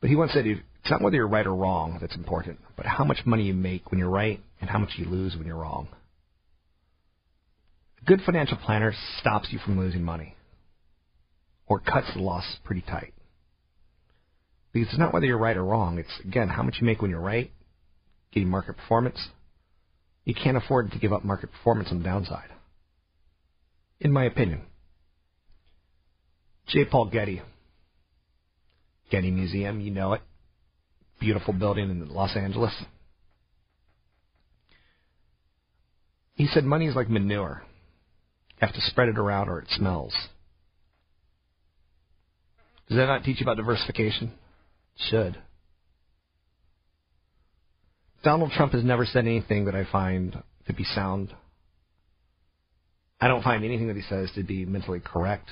[0.00, 3.04] But he once said it's not whether you're right or wrong that's important, but how
[3.04, 5.88] much money you make when you're right and how much you lose when you're wrong.
[8.00, 10.36] A good financial planner stops you from losing money
[11.66, 13.12] or cuts the loss pretty tight.
[14.72, 17.10] Because it's not whether you're right or wrong, it's again how much you make when
[17.10, 17.50] you're right,
[18.32, 19.18] getting market performance.
[20.24, 22.50] You can't afford to give up market performance on the downside
[24.00, 24.62] in my opinion.
[26.68, 26.84] J.
[26.84, 27.42] Paul Getty.
[29.10, 30.22] Getty Museum, you know it.
[31.20, 32.74] Beautiful building in Los Angeles.
[36.34, 37.62] He said money is like manure.
[38.60, 40.14] You have to spread it around or it smells.
[42.88, 44.32] Does that not teach you about diversification?
[44.96, 45.42] It should.
[48.22, 51.32] Donald Trump has never said anything that I find to be sound
[53.20, 55.48] I don't find anything that he says to be mentally correct.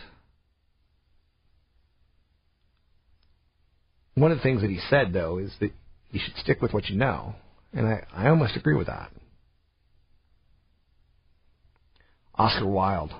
[4.14, 5.72] One of the things that he said, though, is that
[6.10, 7.34] you should stick with what you know.
[7.72, 9.10] And I, I almost agree with that.
[12.36, 13.12] Oscar Wilde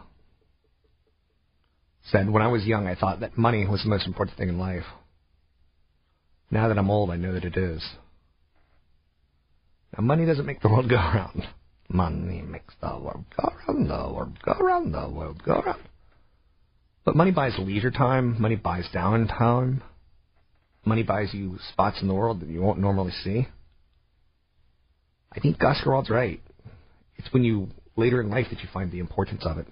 [2.11, 4.59] said, When I was young, I thought that money was the most important thing in
[4.59, 4.85] life.
[6.51, 7.83] Now that I'm old, I know that it is.
[9.97, 11.43] Now, money doesn't make the world go around.
[11.89, 15.83] Money makes the world go round, the world go round, the world go round.
[17.05, 18.41] But money buys leisure time.
[18.41, 19.83] Money buys downtime.
[20.85, 23.47] Money buys you spots in the world that you won't normally see.
[25.33, 26.41] I think Wilde's right.
[27.17, 29.67] It's when you later in life that you find the importance of it.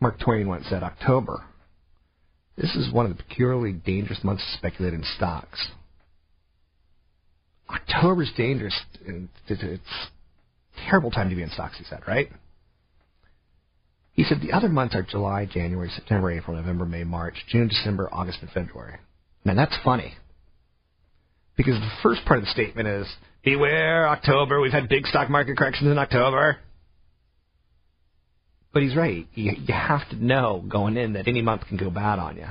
[0.00, 1.44] Mark Twain once said, October.
[2.56, 5.68] This is one of the peculiarly dangerous months to speculate in stocks.
[7.70, 8.78] October's dangerous.
[9.06, 9.82] and It's
[10.88, 12.28] terrible time to be in stocks, he said, right?
[14.12, 18.08] He said the other months are July, January, September, April, November, May, March, June, December,
[18.10, 18.96] August, and February.
[19.44, 20.14] Now that's funny.
[21.56, 23.06] Because the first part of the statement is,
[23.44, 26.58] beware October, we've had big stock market corrections in October.
[28.72, 29.26] But he's right.
[29.34, 32.46] You, you have to know going in that any month can go bad on you.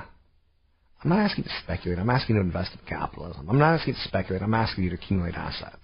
[1.07, 1.99] I'm not asking you to speculate.
[1.99, 3.49] I'm asking you to invest in capitalism.
[3.49, 4.41] I'm not asking you to speculate.
[4.41, 5.77] I'm asking you to accumulate assets.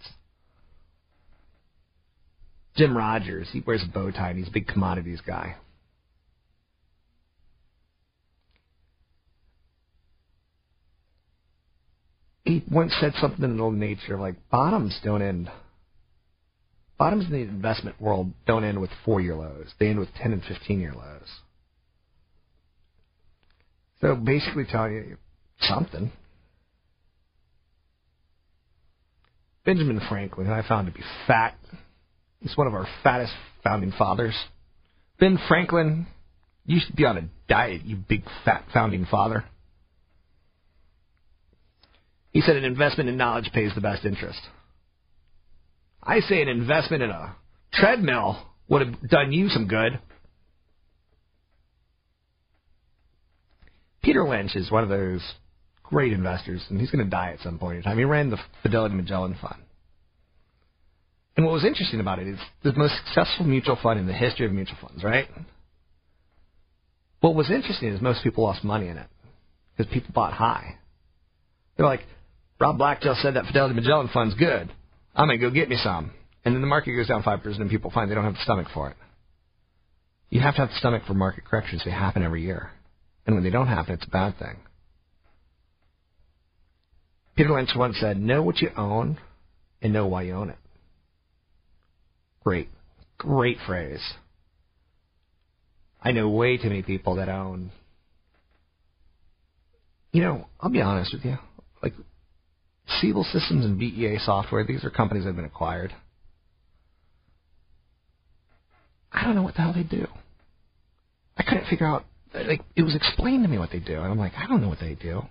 [2.76, 5.56] Jim Rogers, he wears a bow tie and he's a big commodities guy.
[12.44, 15.50] He once said something in the nature of like bottoms don't end.
[16.98, 19.68] Bottoms in the investment world don't end with four year lows.
[19.80, 21.30] They end with ten and fifteen year lows.
[24.04, 25.18] So basically telling you
[25.62, 26.12] something.
[29.64, 31.56] Benjamin Franklin, I found to be fat,
[32.42, 33.32] he's one of our fattest
[33.64, 34.36] founding fathers.
[35.22, 36.06] Ben Franklin
[36.66, 39.46] used to be on a diet, you big fat founding father.
[42.32, 44.42] He said an investment in knowledge pays the best interest.
[46.02, 47.38] I say an investment in a
[47.72, 49.98] treadmill would have done you some good.
[54.04, 55.22] Peter Lynch is one of those
[55.82, 57.98] great investors, and he's going to die at some point in time.
[57.98, 59.62] He ran the Fidelity Magellan Fund.
[61.36, 64.46] And what was interesting about it is the most successful mutual fund in the history
[64.46, 65.28] of mutual funds, right?
[67.22, 69.08] What was interesting is most people lost money in it
[69.76, 70.76] because people bought high.
[71.76, 72.02] They're like,
[72.60, 74.72] Rob Black just said that Fidelity Magellan Fund's good.
[75.16, 76.12] I'm going to go get me some.
[76.46, 78.68] And then the market goes down 5% and people find they don't have the stomach
[78.74, 78.98] for it.
[80.30, 81.84] You have to have the stomach for market corrections.
[81.86, 82.72] They happen every year.
[83.26, 84.58] And when they don't happen, it's a bad thing.
[87.36, 89.18] Peter Lynch once said, Know what you own
[89.82, 90.58] and know why you own it.
[92.44, 92.70] Great.
[93.18, 94.02] Great phrase.
[96.02, 97.72] I know way too many people that own.
[100.12, 101.38] You know, I'll be honest with you.
[101.82, 101.94] Like,
[103.00, 105.94] Siebel Systems and BEA Software, these are companies that have been acquired.
[109.12, 110.08] I don't know what the hell they do.
[111.38, 112.06] I couldn't figure out.
[112.34, 114.70] Like, it was explained to me what they do, and I'm like, I don't know
[114.70, 115.22] what they do.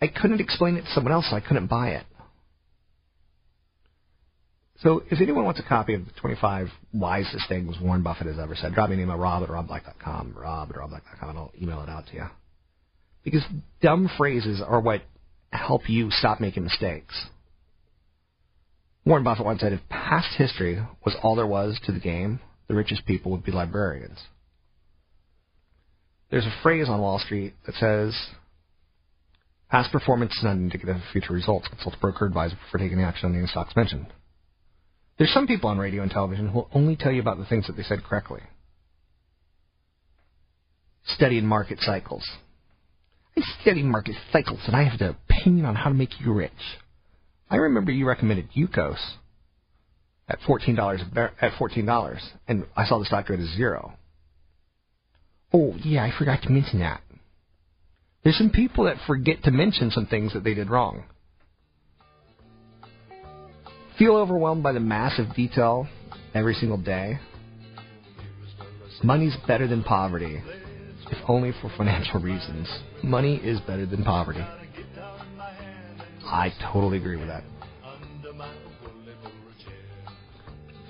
[0.00, 2.04] I couldn't explain it to someone else, so I couldn't buy it.
[4.82, 8.56] So if anyone wants a copy of the 25 wisest things Warren Buffett has ever
[8.56, 11.90] said, drop me an email, rob at robblack.com, rob at robblack.com, and I'll email it
[11.90, 12.24] out to you.
[13.22, 13.44] Because
[13.82, 15.02] dumb phrases are what
[15.52, 17.26] help you stop making mistakes.
[19.04, 22.40] Warren Buffett once said, if past history was all there was to the game,
[22.70, 24.16] the richest people would be librarians.
[26.30, 28.16] There's a phrase on Wall Street that says,
[29.68, 31.66] past performance is not indicative of future results.
[31.66, 34.06] Consult a broker advisor before taking action on any stocks mentioned.
[35.18, 37.66] There's some people on radio and television who will only tell you about the things
[37.66, 38.42] that they said correctly.
[41.06, 42.24] Studying market cycles.
[43.36, 46.52] I study market cycles and I have an opinion on how to make you rich.
[47.50, 49.16] I remember you recommended Yukos
[50.30, 53.94] at fourteen dollars at fourteen dollars, and I saw the stock go to zero.
[55.52, 57.02] Oh yeah, I forgot to mention that.
[58.22, 61.04] There's some people that forget to mention some things that they did wrong.
[63.98, 65.88] Feel overwhelmed by the massive detail
[66.32, 67.18] every single day?
[69.02, 70.42] Money's better than poverty,
[71.10, 72.68] if only for financial reasons.
[73.02, 74.44] Money is better than poverty.
[76.24, 77.42] I totally agree with that.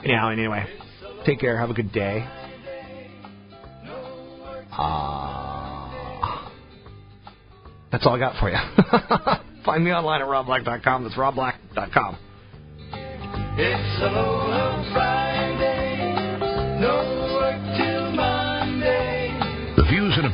[0.04, 0.66] Anyhow, anyway,
[1.26, 1.58] take care.
[1.58, 2.26] Have a good day.
[4.72, 6.48] Uh,
[7.92, 8.56] that's all I got for you.
[9.64, 11.04] Find me online at robblack.com.
[11.04, 12.18] That's robblack.com.
[13.58, 14.49] It's a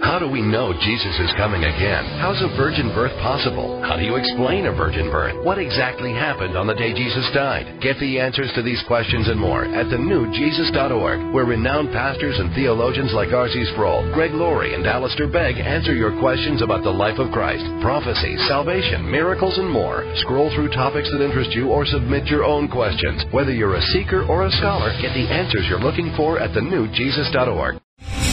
[0.00, 2.04] How do we know Jesus is coming again?
[2.24, 3.82] How's a virgin birth possible?
[3.84, 5.44] How do you explain a virgin birth?
[5.44, 7.80] What exactly happened on the day Jesus died?
[7.82, 13.12] Get the answers to these questions and more at thenewjesus.org, where renowned pastors and theologians
[13.12, 13.52] like R.C.
[13.72, 18.36] Sproul, Greg Laurie, and Alistair Begg answer your questions about the life of Christ, prophecy,
[18.48, 20.08] salvation, miracles, and more.
[20.24, 23.22] Scroll through topics that interest you or submit your own questions.
[23.32, 27.80] Whether you're a seeker or a scholar, get the answers you're looking for at thenewjesus.org.